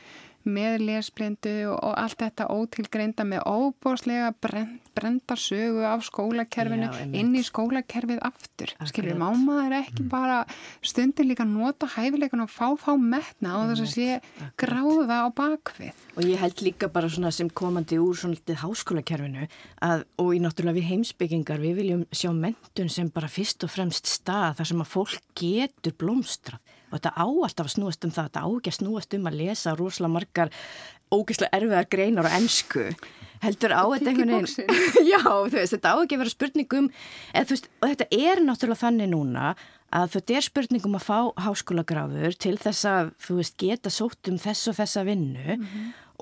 [0.46, 7.34] með lesblindu og, allt þetta ótilgreinda með óbóðslega brend, brenda sögu af skólakerfinu Já, inn
[7.36, 8.72] í skólakerfið aftur.
[8.88, 9.22] Skilur, Akkurat.
[9.22, 10.38] máma er ekki bara
[10.86, 16.06] stundir líka nota hæfileikan og fá fá metna og þess að sé gráða á bakvið.
[16.16, 19.50] Og ég held líka bara svona sem komandi úr svona litið háskólakerfinu
[19.84, 24.08] að, og í náttúrulega við heimsbyggingar við viljum sjá mentun sem bara fyrst og fremst
[24.08, 28.30] stað þar sem að fólk getur blómstrað og þetta á alltaf að snúast um það,
[28.30, 30.52] þetta á ekki að snúast um að lesa rosalega margar
[31.14, 32.90] ógeðslega erfiðar greinar á ennsku
[33.44, 35.22] heldur á þetta einhvern veginn Já,
[35.52, 36.92] veist, þetta á ekki að vera spurningum
[37.34, 39.50] eða, þú veist, og þetta er náttúrulega þannig núna
[39.96, 44.40] að þetta er spurningum að fá háskólagráður til þess að þú veist, geta sótt um
[44.42, 45.58] þess og þessa vinnu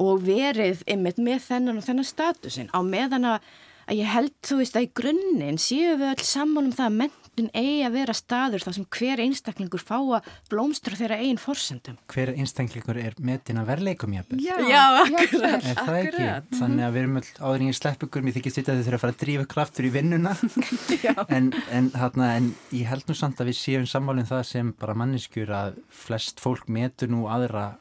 [0.03, 3.47] og verið einmitt með þennan og þennan statusin á meðan að,
[3.93, 6.99] ég held þú veist að í grunninn séu við öll saman um það að
[7.33, 11.97] mentun eigi að vera staður þar sem hver einstaklingur fá að blómstra þeirra eigin forsendum.
[12.07, 14.53] hver einstaklingur er metin að verleikum jafnvel Já,
[15.01, 15.63] akkurat.
[15.65, 16.23] Er það ekki?
[16.23, 16.49] Akkurat.
[16.59, 18.85] Þannig að við erum öll áður en ég slepp ykkur, mér þykist þetta að þau
[18.85, 20.35] þurfa að fara að drífa kraftur í vinnuna
[21.37, 24.97] en, en, þarna, en ég held nú samt að við séum sammálinn það sem bara
[24.97, 27.71] manneskjur að flest fólk metur nú aðra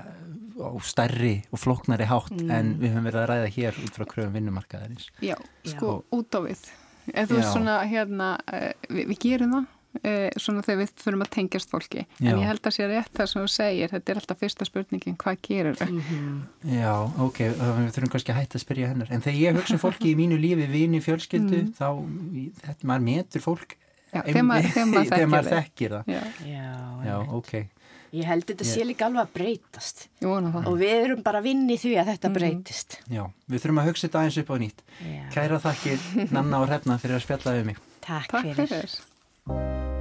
[0.00, 4.08] eh, á stærri og flóknari hátt en við höfum verið að ræða hér út frá
[4.08, 5.10] kröfum vinnumarkaðarins.
[5.22, 6.18] Já, sko, Já.
[6.18, 6.66] út á við.
[7.12, 9.66] Eða þú veist svona, hérna, uh, við, við gerum það,
[10.00, 12.04] uh, svona þegar við fyrir að tengjast fólki.
[12.18, 12.30] Já.
[12.32, 15.16] En ég held að sé rétt það sem þú segir, þetta er alltaf fyrsta spurningin,
[15.22, 15.88] hvað gerir þau?
[16.72, 16.92] Já,
[17.28, 19.12] ok, við þurfum kannski að hætta að spyrja hennar.
[19.14, 21.88] En þegar ég hugsa fólki í mínu lífi, vini, fjölskyldu, þá,
[22.66, 23.76] þetta, maður metur fólk
[24.12, 24.70] Já, þegar maður-
[25.12, 26.12] þekkir þekkir það.
[26.14, 26.68] Já, Já,
[27.06, 27.52] Já, ok.
[28.16, 30.56] Ég held þetta sé líka alveg að breytast það.
[30.62, 32.98] og við erum bara vinni því að þetta breytist.
[33.12, 34.80] Já, við þurfum að hugsa þetta aðeins upp á nýtt.
[35.04, 35.24] Já.
[35.34, 37.82] Kæra þakkir Nanna og Hrefna fyrir að spjalla við mig.
[38.06, 38.72] Takk, Takk fyrir.
[38.72, 39.96] fyrir.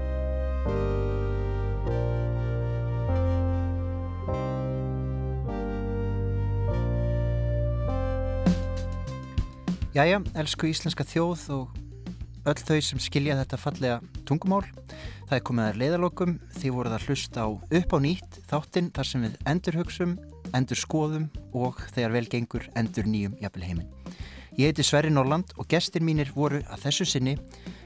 [9.95, 11.76] Jæja, elsku íslenska þjóð og
[12.46, 14.64] öll þau sem skilja þetta fallega tungumál.
[15.26, 19.10] Það er komið að leiðalokum því voruð að hlusta á upp á nýtt þáttinn þar
[19.10, 20.16] sem við endur hugsum,
[20.54, 23.89] endur skoðum og þegar vel gengur endur nýjum jafnvel heiminn.
[24.56, 27.36] Ég heiti Sverri Norland og gestir mínir voru að þessu sinni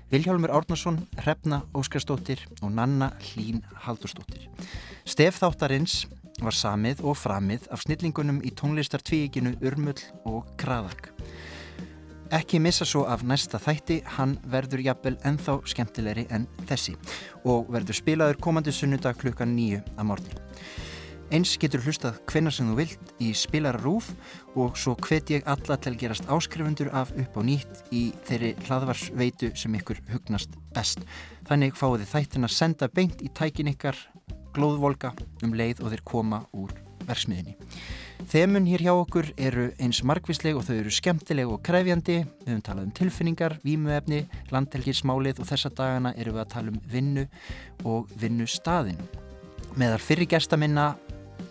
[0.09, 4.47] Viljálmur Árnason, Hrefna Óskarsdóttir og Nanna Hlín Haldursdóttir.
[5.05, 6.03] Stef þáttarins
[6.41, 11.11] var samið og framið af snillingunum í tónlistartvíikinu Urmull og Kraðak.
[12.29, 16.93] Ekki missa svo af næsta þætti, hann verður jafnvel ennþá skemmtilegri en þessi
[17.41, 20.43] og verður spilaður komandi sunnudag klukkan nýju að morgun.
[21.33, 24.11] Eins getur hlustað hvenna sem þú vilt í spilara rúf
[24.53, 28.51] og svo hvet ég alla til að gerast áskrifundur af upp á nýtt í þeirri
[28.67, 31.01] hlaðvarsveitu sem ykkur hugnast best.
[31.49, 33.97] Þannig fáið þið þættin að senda beint í tækin ykkar
[34.53, 35.15] glóðvolga
[35.45, 36.77] um leið og þeir koma úr
[37.09, 37.57] verksmiðinni.
[38.27, 42.17] Þemun hér hjá okkur eru eins margvísleg og þau eru skemmtileg og krefjandi.
[42.43, 46.81] Við höfum talað um tilfinningar, vímuefni, landhelgirsmálið og þessa dagana eru við að tala um
[46.91, 47.23] vinnu
[47.87, 48.99] og vinnustaðin.
[49.79, 50.91] Meðar fyrir gestaminna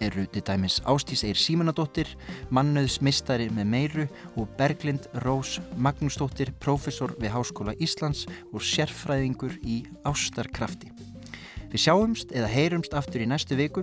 [0.05, 2.13] eru til dæmis Ástís Eir Símanadóttir,
[2.55, 4.07] mannöðs mistari með meiru
[4.37, 10.93] og Berglind Rós Magnúsdóttir, profesor við Háskóla Íslands og sérfræðingur í ástarkrafti.
[11.69, 13.83] Við sjáumst eða heyrumst aftur í næstu viku,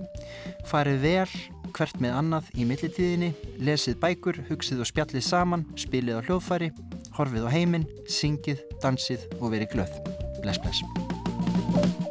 [0.66, 1.36] farið vel
[1.74, 3.32] hvert með annað í millitíðinni,
[3.66, 6.72] lesið bækur, hugsið og spjallið saman, spilið á hljóðfæri,
[7.18, 10.02] horfið á heiminn, syngið, dansið og verið glöð.
[10.44, 12.05] Bless, bless.